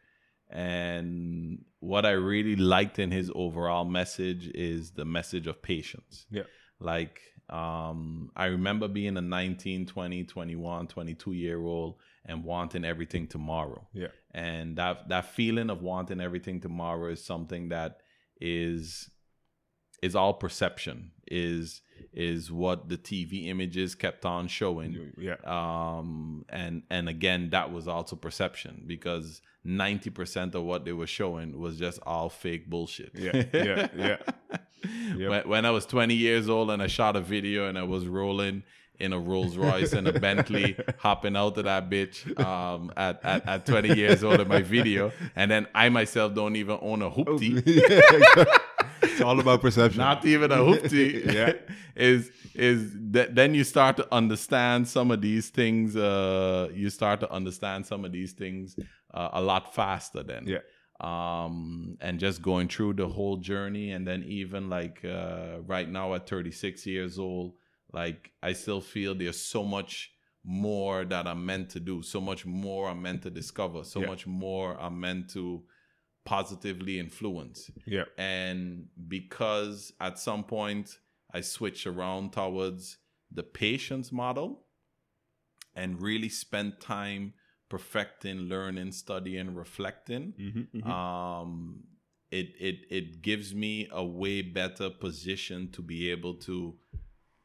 [0.51, 6.26] And what I really liked in his overall message is the message of patience.
[6.30, 6.43] Yeah.
[6.80, 11.95] Like, um, I remember being a 19, 20, 21, 22 year old
[12.26, 13.88] and wanting everything tomorrow.
[13.93, 14.07] Yeah.
[14.34, 18.01] And that, that feeling of wanting everything tomorrow is something that
[18.41, 19.09] is
[20.01, 21.81] is all perception is
[22.13, 25.35] is what the TV images kept on showing Yeah.
[25.45, 31.59] um and and again that was also perception because 90% of what they were showing
[31.59, 34.17] was just all fake bullshit Yeah, yeah, yeah.
[35.15, 35.29] Yep.
[35.29, 38.07] when, when i was 20 years old and i shot a video and i was
[38.07, 38.63] rolling
[39.02, 43.47] in a rolls royce and a bentley hopping out of that bitch um at, at,
[43.47, 47.10] at 20 years old in my video and then i myself don't even own a
[47.12, 47.62] hoopty
[49.04, 49.99] it's all about perception.
[49.99, 51.54] not even a hoopty Yeah.
[51.95, 57.20] is is that then you start to understand some of these things uh you start
[57.22, 58.76] to understand some of these things
[59.14, 60.60] uh, a lot faster then Yeah.
[60.99, 66.14] um and just going through the whole journey and then even like uh right now
[66.14, 67.54] at 36 years old
[67.93, 70.11] like i still feel there's so much
[70.43, 74.07] more that i'm meant to do so much more i'm meant to discover so Yeah.
[74.07, 75.63] much more i'm meant to
[76.25, 78.03] positively influence yeah.
[78.17, 80.99] and because at some point
[81.33, 82.97] I switch around towards
[83.31, 84.65] the patience model
[85.75, 87.33] and really spend time
[87.69, 91.83] perfecting, learning, studying, reflecting, Mm-hmm, um,
[92.31, 96.75] it, it, it gives me a way better position to be able to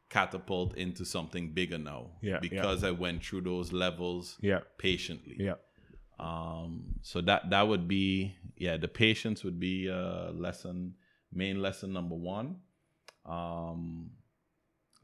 [0.09, 2.39] catapult into something bigger now Yeah, yeah.
[2.41, 4.61] because I went through those levels yeah.
[4.79, 5.55] patiently Yeah.
[6.21, 10.95] um so that that would be yeah the patience would be uh lesson
[11.33, 12.57] main lesson number one
[13.27, 14.11] um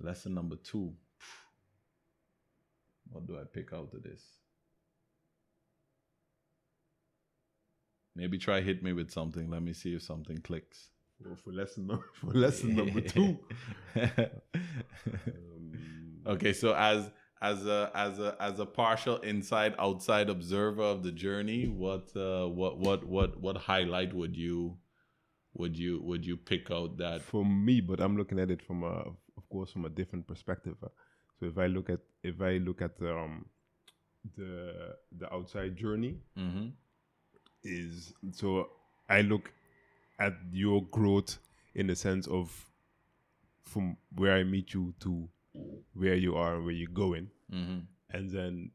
[0.01, 0.95] lesson number two
[3.11, 4.23] what do i pick out of this
[8.15, 10.91] maybe try hit me with something let me see if something clicks
[11.23, 13.39] For, for lesson number for lesson number two.
[13.97, 14.29] Um,
[16.27, 17.11] okay so as
[17.41, 22.47] as a as a as a partial inside outside observer of the journey what uh
[22.47, 24.77] what what what what highlight would you
[25.55, 28.83] would you would you pick out that for me, but I'm looking at it from
[28.83, 29.05] a,
[29.37, 30.77] of course, from a different perspective.
[30.81, 33.47] So if I look at if I look at um,
[34.37, 36.69] the the outside journey, mm-hmm.
[37.65, 38.71] is so
[39.09, 39.53] I look
[40.27, 41.39] at your growth
[41.75, 42.47] in the sense of
[43.63, 45.29] from where I meet you to
[45.95, 47.81] where you are, where you're going, Mm-hmm.
[48.17, 48.71] and then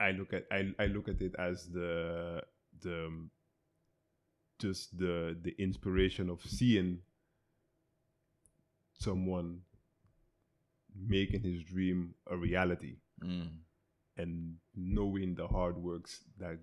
[0.00, 2.42] I look at I, I look at it as the
[2.82, 3.30] the um,
[4.58, 7.00] just the the inspiration of seeing
[8.98, 9.60] someone
[10.98, 13.48] making his dream a reality Mm.
[14.18, 16.58] and knowing the hard works that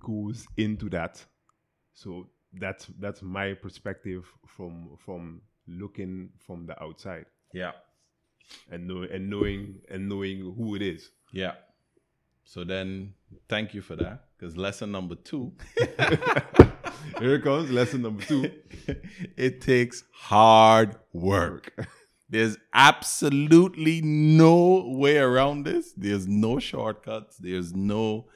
[0.00, 1.22] goes into that
[1.92, 7.72] so that's that's my perspective from from looking from the outside Yeah.
[8.70, 11.54] and know and knowing and knowing who it is Yeah.
[12.44, 13.12] So then,
[13.50, 14.24] thank you for that.
[14.38, 15.52] Because lesson number two,
[17.18, 18.50] here it comes lesson number two
[19.36, 21.74] it takes hard work.
[22.30, 25.92] There's absolutely no way around this.
[25.94, 27.36] There's no shortcuts.
[27.36, 28.28] There's no.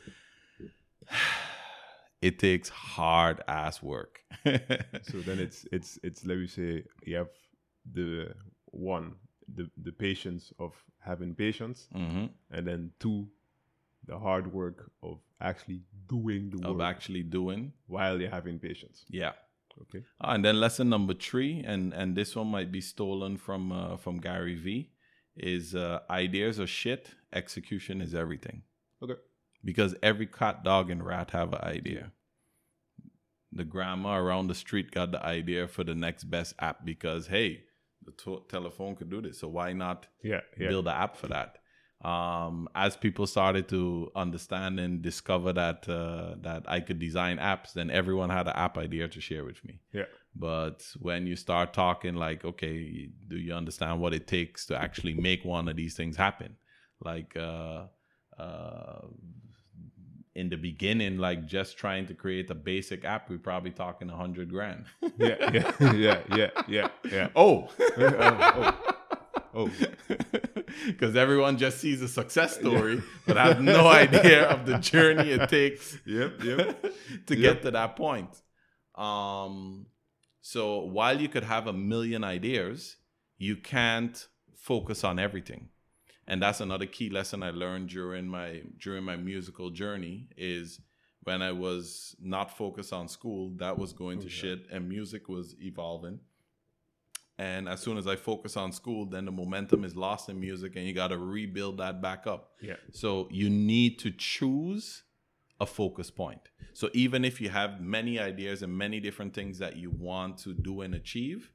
[2.22, 4.20] It takes hard ass work.
[5.10, 7.28] so then it's it's it's let me say you have
[7.92, 8.32] the
[8.66, 9.14] one
[9.56, 13.26] the the patience of having patience hmm and then two
[14.06, 16.66] the hard work of actually doing the work.
[16.70, 17.72] Of work actually doing.
[17.86, 19.32] while you're having patience Yeah.
[19.82, 23.72] okay Ah, and then lesson number three, and and this one might be stolen from
[23.72, 24.90] uh, from Gary V,
[25.36, 28.62] is uh, ideas are shit, execution is everything.
[29.02, 29.18] okay
[29.64, 32.12] Because every cat, dog, and rat have an idea.
[33.52, 37.64] The grandma around the street got the idea for the next best app because hey,
[38.04, 41.28] the to- telephone could do this, so why not yeah yeah build an app for
[41.28, 41.58] that.
[42.04, 47.74] Um, as people started to understand and discover that uh, that I could design apps,
[47.74, 49.80] then everyone had an app idea to share with me.
[49.92, 54.76] yeah But when you start talking like, okay, do you understand what it takes to
[54.76, 56.56] actually make one of these things happen?
[57.00, 57.86] Like uh,
[58.38, 59.02] uh,
[60.34, 64.16] in the beginning, like just trying to create a basic app, we're probably talking a
[64.16, 64.86] hundred grand.
[65.18, 67.68] yeah yeah yeah yeah yeah yeah oh.
[67.98, 68.72] oh,
[69.54, 69.70] oh.
[70.86, 75.48] Because everyone just sees a success story, but have no idea of the journey it
[75.50, 76.82] takes yep yep
[77.26, 77.54] to Yep.
[77.54, 78.30] get to that point.
[78.94, 79.86] Um,
[80.40, 82.96] so while you could have a million ideas,
[83.38, 84.26] you can't
[84.56, 85.68] focus on everything.
[86.28, 90.80] And that's another key lesson I learned during my during my musical journey is
[91.24, 94.40] when I was not focused on school, that was going to Oh, yeah.
[94.40, 96.20] shit and music was evolving.
[97.38, 100.76] And as soon as I focus on school, then the momentum is lost in music
[100.76, 102.52] and you got to rebuild that back up.
[102.60, 105.02] yeah So you need to choose
[105.60, 106.40] a focus point.
[106.74, 110.54] So even if you have many ideas and many different things that you want to
[110.54, 111.50] do and achieve,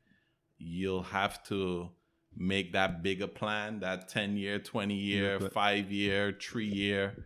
[0.57, 1.89] you'll have to
[2.37, 7.25] make that bigger plan, that 10 year, 20 year, but- 5 year, 3 year.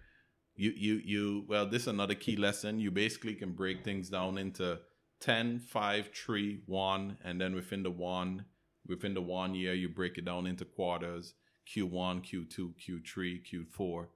[0.56, 2.80] You you you well, this is another key lesson.
[2.80, 4.80] You basically can break things down into
[5.22, 8.46] 10, 5, 3, 1 and then within the 1
[8.88, 11.36] within the 1 year you break it down into quarters,
[11.68, 14.08] Q1, Q2, Q3, Q4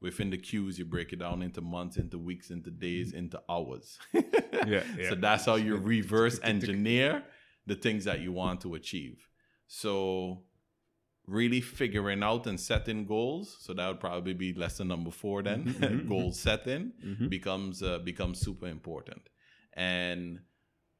[0.00, 3.98] within the Qs, you break it down into months, into weeks, into days, into hours.
[4.12, 7.24] yeah yeah So that's how you reverse engineer
[7.66, 9.18] the things that you want to achieve.
[9.74, 10.42] So
[11.26, 13.56] really figuring out and setting goals.
[13.60, 15.64] So that would probably be lesson number four then.
[15.64, 17.30] Mhm, mhm, Goal setting Mhm.
[17.30, 19.22] becomes uh, becomes super important.
[19.72, 20.40] And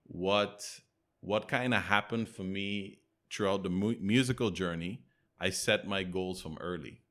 [0.05, 0.81] what
[1.21, 3.01] what kind of happened for me
[3.31, 5.05] throughout the mu- musical journey,
[5.39, 7.03] I set my goals from early.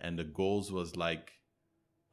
[0.00, 1.32] And the goals was like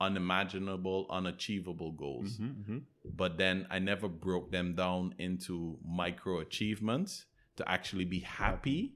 [0.02, 2.82] unimaginable, unachievable goals Mhm, mhm.
[3.22, 7.26] but then I never broke them down into micro achievements
[7.58, 8.96] to actually be happy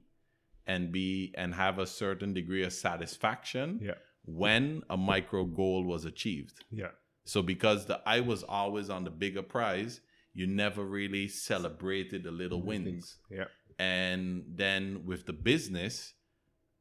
[0.66, 3.94] and be and have a certain degree of satisfaction Yeah.
[4.24, 6.56] when a micro goal was achieved.
[6.70, 6.92] yeah
[7.24, 10.00] So because the I was always on the bigger prize,
[10.34, 13.18] you never really celebrated the little wins.
[13.38, 13.48] yeah
[13.78, 16.14] And then with the business,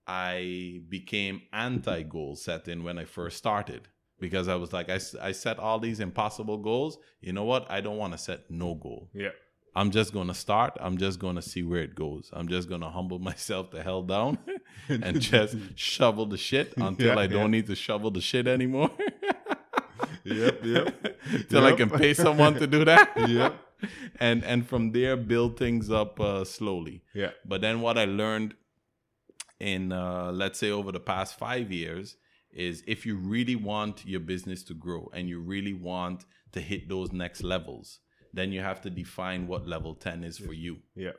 [0.07, 3.87] I became anti goal setting when I first started
[4.19, 6.97] because I was like, I, I set all these impossible goals.
[7.21, 7.69] You know what?
[7.71, 9.09] I don't want to set no goal.
[9.13, 9.29] yeah
[9.75, 10.77] I'm just going to start.
[10.81, 12.29] I'm just going to see where it goes.
[12.33, 14.37] I'm just going to humble myself the hell down
[14.89, 17.47] and just shovel the shit until Yeah, I don't yeah.
[17.47, 18.91] need to shovel the shit anymore.
[20.23, 21.17] Yep, yep.
[21.49, 23.11] Till I can pay someone to do that.
[23.29, 23.55] Yep.
[24.19, 27.01] And and from there build things up uh, slowly.
[27.13, 28.53] yeah But then what I learned
[29.59, 32.17] in uh, let's say over the past five years
[32.51, 36.89] is if you really want your business to grow and you really want to hit
[36.89, 37.99] those next levels,
[38.33, 40.77] then you have to define what level 10 is for you.
[40.95, 41.11] yeah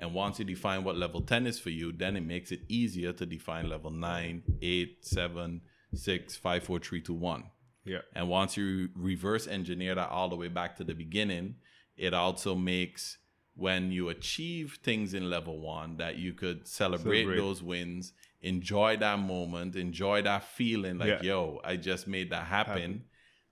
[0.00, 3.12] And once you define what level 10 is for you, then it makes it easier
[3.12, 5.60] to define level 9, 8, 7,
[5.94, 7.44] 6, 5, 4, 3, 2, 1.
[7.84, 11.56] yeah And once you reverse engineer that all the way back to the beginning,
[11.96, 13.18] it also makes
[13.54, 17.36] when you achieve things in level one that you could celebrate, Celebrate.
[17.36, 21.22] those wins enjoy that moment, enjoy that feeling like, Yeah.
[21.22, 23.04] yo, I just made that happen.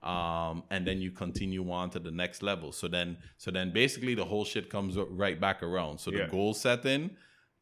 [0.02, 2.72] Um, and then you continue on to the next level.
[2.72, 5.98] So then, so then basically the whole shit comes right back around.
[5.98, 6.26] So the Yeah.
[6.28, 7.10] goal setting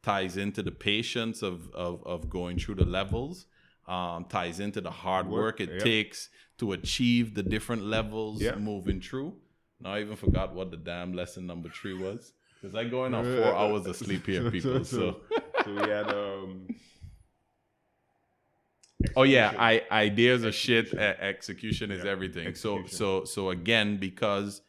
[0.03, 3.45] ties into the patience of, of, of going through the levels,
[3.89, 5.79] um, ties into the hard Work, it yeah.
[5.79, 6.29] takes
[6.59, 8.55] to achieve the different levels Yeah.
[8.55, 9.33] moving through.
[9.81, 12.31] Now I even forgot what the damn lesson number three was.
[12.61, 14.83] Because I going on four hours of sleep here, people.
[14.85, 15.21] So,
[15.65, 16.67] so we had um.
[19.15, 19.53] Oh yeah.
[19.57, 20.93] I ideas are shit.
[20.93, 22.55] execution is Yeah, everything.
[22.55, 22.97] So execution.
[22.97, 24.61] so so again, because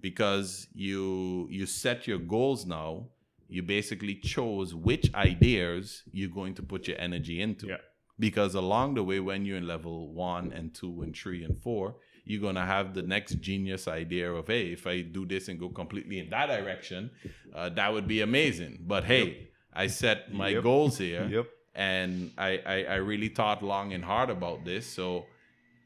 [0.00, 3.08] because you you set your goals now,
[3.48, 7.66] you basically chose which ideas you're going to put your energy into.
[7.68, 7.76] Yeah.
[8.18, 11.96] Because along the way, when you're in level one and two and three and four,
[12.24, 15.68] you're gonna have the next genius idea of, hey, if I do this and go
[15.68, 17.10] completely in that direction,
[17.54, 18.78] uh, that would be amazing.
[18.86, 20.62] But hey, I set my Yep.
[20.62, 21.46] goals here Yep.
[21.76, 24.86] And I, I I really thought long and hard about this.
[24.86, 25.26] So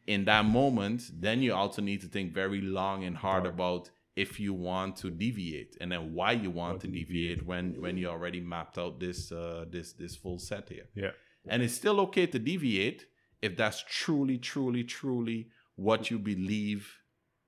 [0.07, 4.41] in that moment, then you also need to think very long and hard about if
[4.41, 8.09] you want to deviate and then why you want to to deviate when when you
[8.09, 10.89] already mapped out this uh, this this full set here.
[10.95, 11.11] Yeah.
[11.49, 13.07] And it's still okay to deviate
[13.43, 16.99] if that's truly, truly, truly what you believe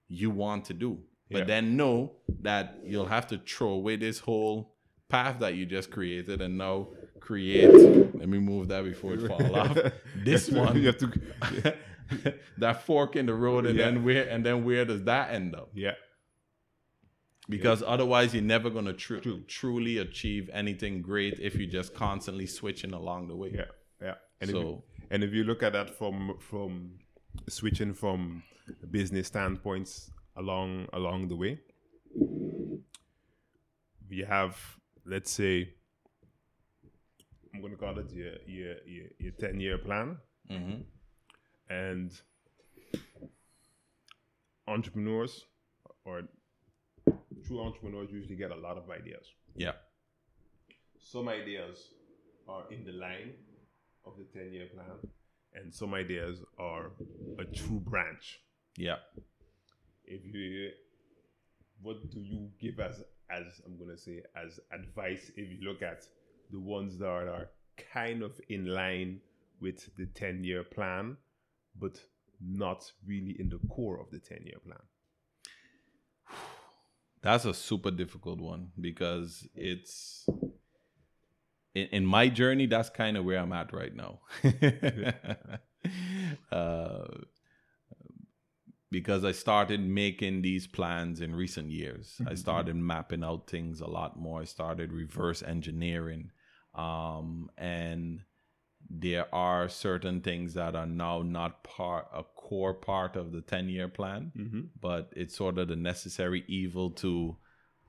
[0.09, 0.99] you want to do.
[1.31, 1.45] But Yeah.
[1.45, 4.75] then know that you'll have to throw away this whole
[5.09, 6.89] path that you just created and now
[7.27, 7.73] create.
[8.21, 9.77] Let me move that before it fall off.
[10.25, 11.75] This one, you have to.
[12.59, 13.87] that fork in the road, and Yeah.
[13.87, 15.71] then where and then where does that end up?
[15.75, 15.95] Yeah.
[17.49, 19.43] Because otherwise, you're never gonna tru- True.
[19.49, 23.53] truly achieve anything great if you're just constantly switching along the way.
[23.55, 23.71] Yeah.
[24.01, 24.15] Yeah.
[24.41, 26.99] And if you, So and if you look at that from from
[27.49, 28.43] switching from
[28.91, 31.61] business standpoints along along the way,
[34.11, 34.57] we have
[35.07, 35.75] let's say
[37.55, 40.17] I'm gonna call it your your your, your ten year plan,
[40.51, 40.85] mhm.
[41.69, 42.11] and
[44.67, 45.45] entrepreneurs
[46.05, 46.23] or
[47.47, 49.27] true entrepreneurs usually get a lot of ideas.
[49.57, 49.73] yeah,
[50.99, 51.77] Some ideas
[52.49, 53.33] are in the line
[54.05, 54.97] of the 10 year plan,
[55.55, 56.91] and some ideas are
[57.39, 58.41] a true branch.
[58.77, 58.97] yeah.
[60.05, 60.71] If you,
[61.81, 66.05] what do you give as, as I'm gonna say, as advice if you look at
[66.53, 67.49] the ones that are
[67.93, 69.21] kind of in line
[69.61, 71.17] with the 10 year plan,
[71.79, 71.99] but
[72.41, 74.79] not really in the core of the 10 year plan?
[77.23, 80.27] That's a super difficult one because it's
[81.75, 82.67] in, in my journey.
[82.67, 84.21] That's kind of where I'm at right now.
[86.53, 87.05] uh,
[88.93, 92.21] because I started making these plans in recent years.
[92.27, 94.43] I started mapping out things a lot more.
[94.43, 96.31] I started reverse engineering,
[96.75, 98.21] um, and
[98.91, 103.69] there are certain things that are now not part a core part of the 10
[103.69, 104.61] year plan Mm-hmm.
[104.81, 107.37] but it's sort of the necessary evil to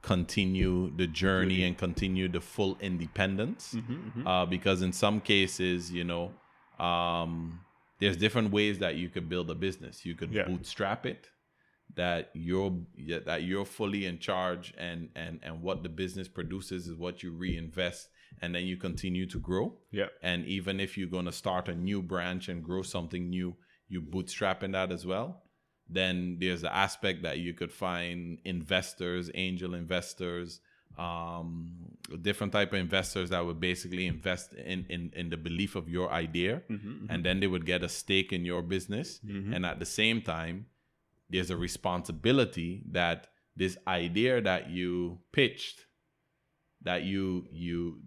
[0.01, 4.27] continue the journey and continue the full independence Mm-hmm.
[4.27, 6.31] uh, because in some cases you know
[6.79, 7.59] um,
[7.99, 10.45] there's different ways that you could build a business you could Yeah.
[10.47, 11.29] bootstrap it
[11.95, 12.73] that you're
[13.25, 17.31] that you're fully in charge and and and what the business produces is what you
[17.31, 18.09] reinvest
[18.41, 20.07] and then you continue to grow Yeah.
[20.21, 23.55] and even if you're going to start a new branch and grow something new
[23.87, 25.43] you bootstrapping that as well
[25.89, 30.59] then there's the aspect that you could find investors angel investors
[30.97, 31.71] um
[32.21, 36.11] different type of investors that would basically invest in in, in the belief of your
[36.11, 37.05] idea Mm-hmm.
[37.09, 39.55] and then they would get a stake in your business Mhm.
[39.55, 40.67] and at the same time
[41.29, 45.85] there's a responsibility that this idea that you pitched
[46.81, 47.99] that you you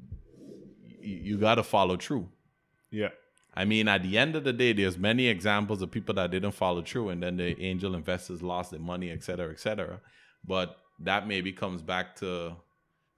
[1.07, 2.29] you, got to follow through
[2.91, 3.11] Yeah.
[3.55, 6.53] I mean, at the end of the day, there's many examples of people that didn't
[6.53, 10.01] follow through, and then the angel investors lost their money, et cetera, et cetera.
[10.45, 12.57] But that maybe comes back to,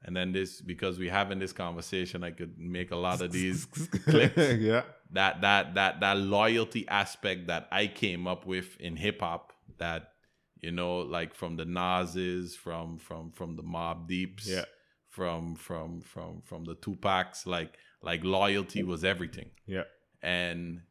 [0.05, 3.65] and then this because we having this conversation, I could make a lot of these
[4.05, 4.37] clicks.
[4.61, 4.83] yeah.
[5.11, 10.13] That that that that loyalty aspect that I came up with in hip hop, that
[10.61, 14.67] you know, like from the Nas's, from from from the Mobb Deeps, Yeah.
[15.19, 17.73] From from from from the Tupacs, like
[18.03, 19.87] like loyalty was everything Yeah.
[20.23, 20.83] and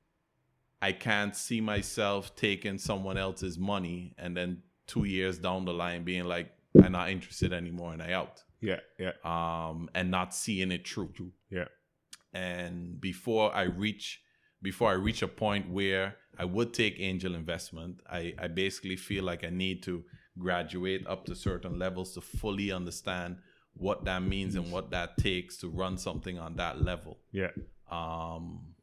[0.82, 6.04] I can't see myself taking someone else's money and then two years down the line
[6.04, 6.50] being like,
[6.84, 8.44] I'm not interested anymore and I out.
[8.70, 8.82] Yeah.
[9.00, 9.14] Yeah.
[9.24, 11.32] Um, and not seeing it through.
[11.50, 11.70] Yeah.
[12.34, 14.22] And before I reach
[14.62, 19.24] before I reach a point where I would take angel investment, I, I basically feel
[19.24, 20.04] like I need to
[20.38, 23.38] graduate up to certain levels to fully understand
[23.80, 27.52] what that means and what that takes to run something on that level Yeah.
[27.92, 28.74] Um,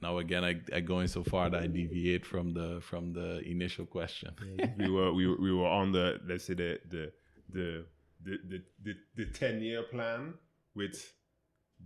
[0.00, 3.86] now again, I, I going so far that I deviate from the from the initial
[3.86, 4.30] question.
[4.78, 7.12] we were we, were- we were on the let's say the the
[7.50, 7.84] the
[8.22, 10.34] the the, the, the ten year plan
[10.74, 11.12] with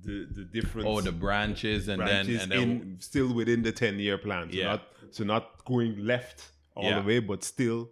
[0.03, 3.73] the the different Oh, the branches and branches then and then in still within the
[3.73, 4.51] ten year plan.
[4.51, 4.65] So Yeah.
[4.73, 7.01] not so not going left all Yeah.
[7.01, 7.91] the way, but still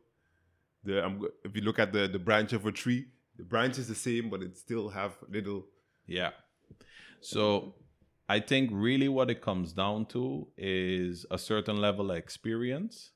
[0.84, 3.06] the um, if you look at the the branch of a tree,
[3.38, 5.66] the branch is the same, but it still have little
[6.06, 6.32] Yeah.
[7.20, 7.74] So
[8.28, 13.12] I think really what it comes down to is a certain level of experience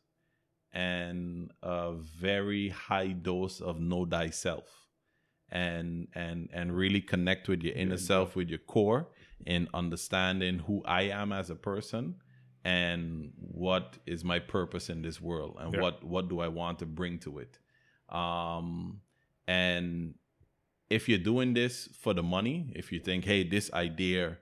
[0.73, 4.87] and a very high dose of know thyself
[5.51, 9.09] and and and really connect with your inner self with your core
[9.45, 12.15] in understanding who I am as a person
[12.65, 15.81] and what is my purpose in this world and Yeah.
[15.83, 17.59] what what do I want to bring to it
[18.09, 19.01] um
[19.47, 20.15] and
[20.91, 24.39] if you're doing this for the money, if you think, hey, this idea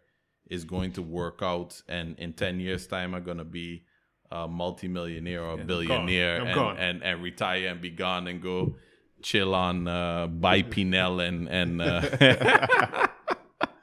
[0.49, 3.85] is going to work out, and in 10 years' time, I'm going to be
[4.33, 6.41] a multimillionaire or a billionaire.
[6.41, 8.77] I'm and, and, and retire and be gone and go
[9.23, 13.07] chill on uh, Pinel and, and uh,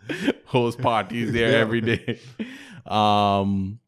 [0.46, 1.58] host parties there Yeah.
[1.58, 2.20] every day.
[2.86, 3.80] Um,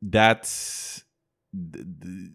[0.00, 1.04] that's
[1.52, 2.30] th- th- e-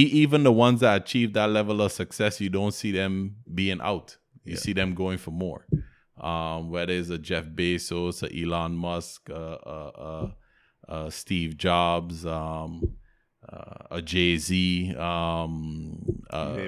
[0.00, 4.16] even the ones that achieve that level of success, you don't see them being out.
[4.44, 4.58] You Yeah.
[4.58, 5.66] see them going for more.
[6.18, 10.30] Um, whether it's a Jeff Bezos, a Elon Musk, uh, uh, uh,
[10.88, 12.94] uh, Steve Jobs, um,
[13.48, 15.98] uh, a Jay Z, um,
[16.30, 16.58] uh,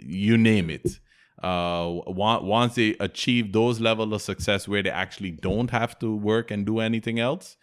[0.00, 1.00] you name it.
[1.42, 6.50] Uh, once they achieve those level of success where they actually don't have to work
[6.50, 7.56] and do anything else,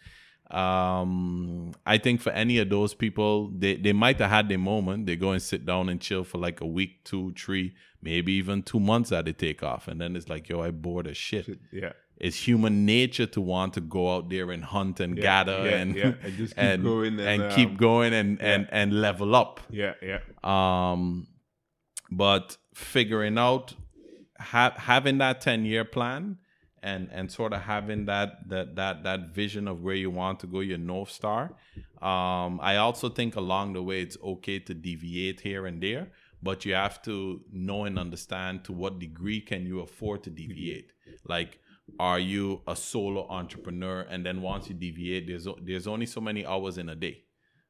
[0.52, 5.06] um, I think for any of those people, they, they might have had their moment.
[5.06, 8.62] They go and sit down and chill for like a week, two, three, maybe even
[8.62, 9.88] two months that they take off.
[9.88, 11.58] And then it's like, yo, I bored as shit.
[11.72, 11.92] yeah.
[12.18, 15.76] It's human nature to want to go out there and hunt and Yeah, gather yeah,
[15.78, 19.00] and, yeah, and just keep and, going and, and keep um, going and, and, and
[19.00, 20.20] level up Yeah, yeah.
[20.44, 21.26] um
[22.12, 23.74] but figuring out
[24.38, 26.38] ha- having that 10 year plan
[26.82, 30.46] and and sort of having that that that that vision of where you want to
[30.46, 31.42] go your north star
[32.00, 36.10] um i also think along the way it's okay to deviate here and there
[36.42, 40.92] but you have to know and understand to what degree can you afford to deviate
[41.26, 41.60] like
[42.00, 46.44] are you a solo entrepreneur and then once you deviate there's there's only so many
[46.44, 47.22] hours in a day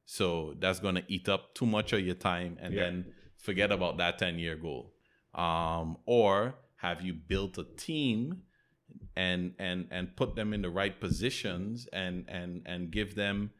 [0.05, 2.83] so that's going to eat up too much of your time and Yeah.
[2.83, 3.05] then
[3.37, 4.93] forget about that 10 year goal.
[5.33, 8.43] Um, or have you built a team
[9.15, 13.51] and and and put them in the right positions and and and give them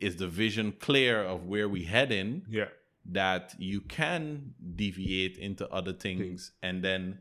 [0.00, 2.68] is the vision clear of where we heading Yeah.
[3.06, 7.18] that you can deviate into other things and then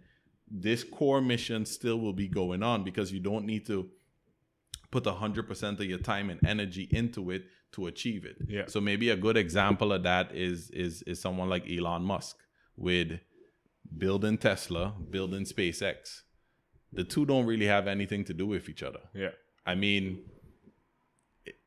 [0.49, 3.89] this core mission still will be going on because you don't need to
[4.89, 7.43] put 100% of your time and energy into it
[7.73, 8.65] to achieve it Yeah.
[8.67, 12.37] so maybe a good example of that is is is someone like Elon Musk
[12.75, 13.19] with
[13.97, 16.21] building Tesla building SpaceX
[16.93, 19.29] the two don't really have anything to do with each other Yeah.
[19.65, 20.19] I mean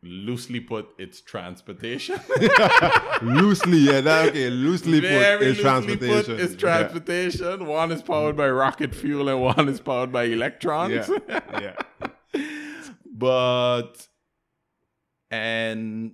[0.02, 2.20] loosely put it's transportation
[3.22, 4.00] loosely, yeah.
[4.00, 5.10] That, okay, loosely put,
[5.42, 6.36] it's transportation.
[6.36, 6.58] put, it's Yeah.
[6.58, 7.66] transportation.
[7.66, 11.08] One is powered by rocket fuel, and one is powered by electrons.
[11.28, 11.40] Yeah.
[12.34, 12.42] yeah.
[13.06, 14.06] but
[15.30, 16.12] and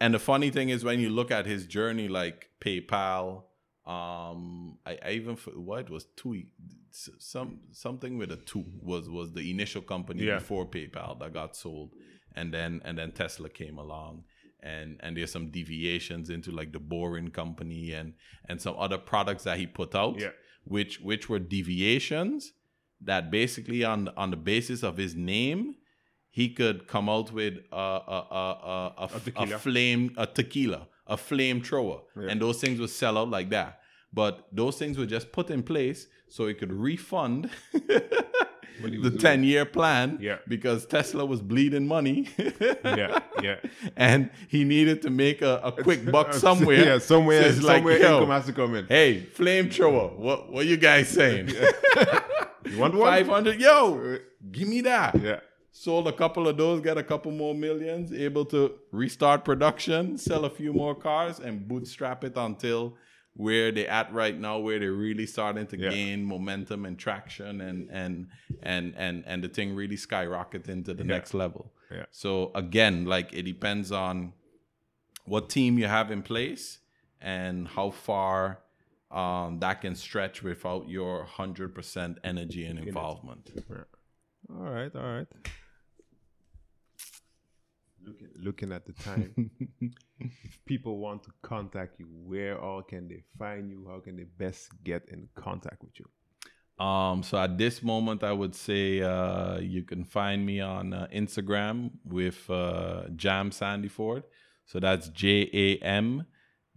[0.00, 3.44] and the funny thing is when you look at his journey, like PayPal,
[3.86, 6.42] um, I, I even what was two
[7.18, 10.38] some something with a two was was the initial company Yeah.
[10.38, 11.90] before PayPal that got sold,
[12.34, 14.24] and then and then Tesla came along.
[14.62, 18.14] And, and there's some deviations into like the boring company and
[18.48, 20.30] and some other products that he put out Yeah.
[20.64, 22.52] which which were deviations
[23.02, 25.76] that basically on on the basis of his name
[26.30, 28.44] he could come out with a a a
[28.98, 32.30] a, a, a flame a tequila a flamethrower Yeah.
[32.30, 33.80] and those things would sell out like that
[34.12, 37.50] but those things were just put in place so he could refund
[38.82, 40.38] the 10 year plan Yeah.
[40.48, 42.28] because Tesla was bleeding money
[42.84, 43.20] Yeah.
[43.42, 43.56] Yeah.
[43.96, 47.62] and he needed to make a, a quick buck uh, somewhere Yeah, somewhere, So it's
[47.62, 48.86] like, somewhere income has to come in.
[48.86, 51.48] hey flamethrower what what you guys saying
[52.70, 53.08] You want one?
[53.08, 54.18] 500 yo uh,
[54.52, 55.40] give me that Yeah.
[55.72, 60.44] sold a couple of those got a couple more millions able to restart production sell
[60.44, 62.96] a few more cars and bootstrap it until
[63.36, 65.90] where they're at right now where they're really starting to Yeah.
[65.90, 68.28] gain momentum and traction and and
[68.62, 71.14] and and and the thing really skyrocket into the Yeah.
[71.16, 72.06] next level Yeah.
[72.10, 74.32] so again like it depends on
[75.26, 76.78] what team you have in place
[77.20, 78.60] and how far
[79.10, 83.84] um, that can stretch without your 100% energy and involvement Yeah.
[84.50, 85.26] All right, all right.
[88.04, 89.50] Looking, looking at the time,
[90.20, 93.86] if people want to contact you, where all can they find you?
[93.88, 96.06] How can they best get in contact with you?
[96.84, 101.06] Um, so at this moment, I would say uh, you can find me on uh,
[101.14, 104.24] Instagram with uh, Jam Sandiford.
[104.66, 106.26] So that's J A M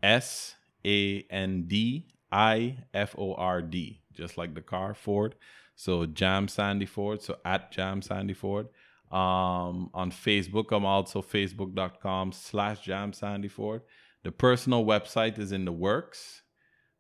[0.01, 0.55] S
[0.85, 5.35] A N D I F O R D, just like the car Ford.
[5.75, 7.21] So Jam Sandiford.
[7.21, 8.67] So at Jam Sandiford.
[9.11, 13.81] Um, on Facebook, I'm also facebook.com slash Jam Sandiford.
[14.23, 16.43] The personal website is in the works.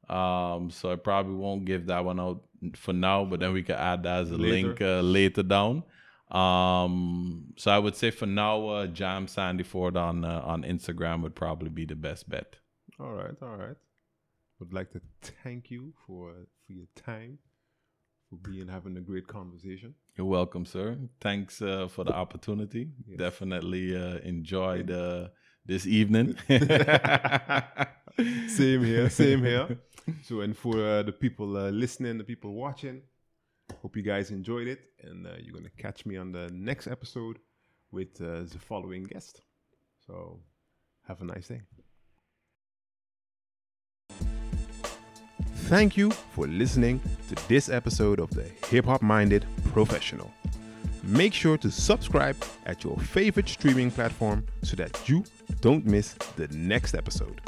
[0.09, 2.41] Um, so I probably won't give that one out
[2.75, 4.67] for now, but then we can add that as a Later.
[4.67, 5.83] link uh, later down.
[6.31, 11.35] Um, so I would say for now, uh, Jam Sandiford on uh, on Instagram would
[11.35, 12.55] probably be the best bet.
[12.99, 13.75] All right, all right.
[14.59, 15.01] Would like to
[15.43, 16.33] thank you for
[16.65, 17.39] for your time,
[18.29, 19.95] for being having a great conversation.
[20.19, 20.97] You're welcome, sir.
[21.21, 22.89] Thanks uh, for the opportunity.
[23.07, 23.19] Yes.
[23.19, 25.29] Definitely uh, enjoyed uh,
[25.65, 26.35] this evening.
[28.49, 29.79] Same here, same here.
[30.23, 33.01] So, and for uh, the people uh, listening, the people watching,
[33.81, 37.39] hope you guys enjoyed it, and uh, you're gonna catch me on the next episode
[37.89, 39.39] with uh, the following guest.
[40.05, 40.41] So,
[41.07, 41.61] have a nice day.
[45.69, 50.33] Thank you for listening to this episode of the Hip Hop Minded Professional.
[51.03, 52.35] Make sure to subscribe
[52.65, 55.23] at your favorite streaming platform so that you
[55.61, 57.39] don't miss the next episode.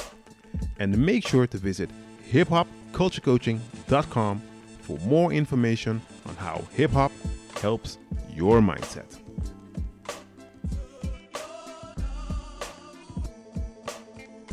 [0.78, 1.90] And make sure to visit
[2.32, 4.42] hiphopculturecoaching.com
[4.82, 7.12] for more information on how hip hop
[7.60, 7.98] helps
[8.30, 9.21] your mindset.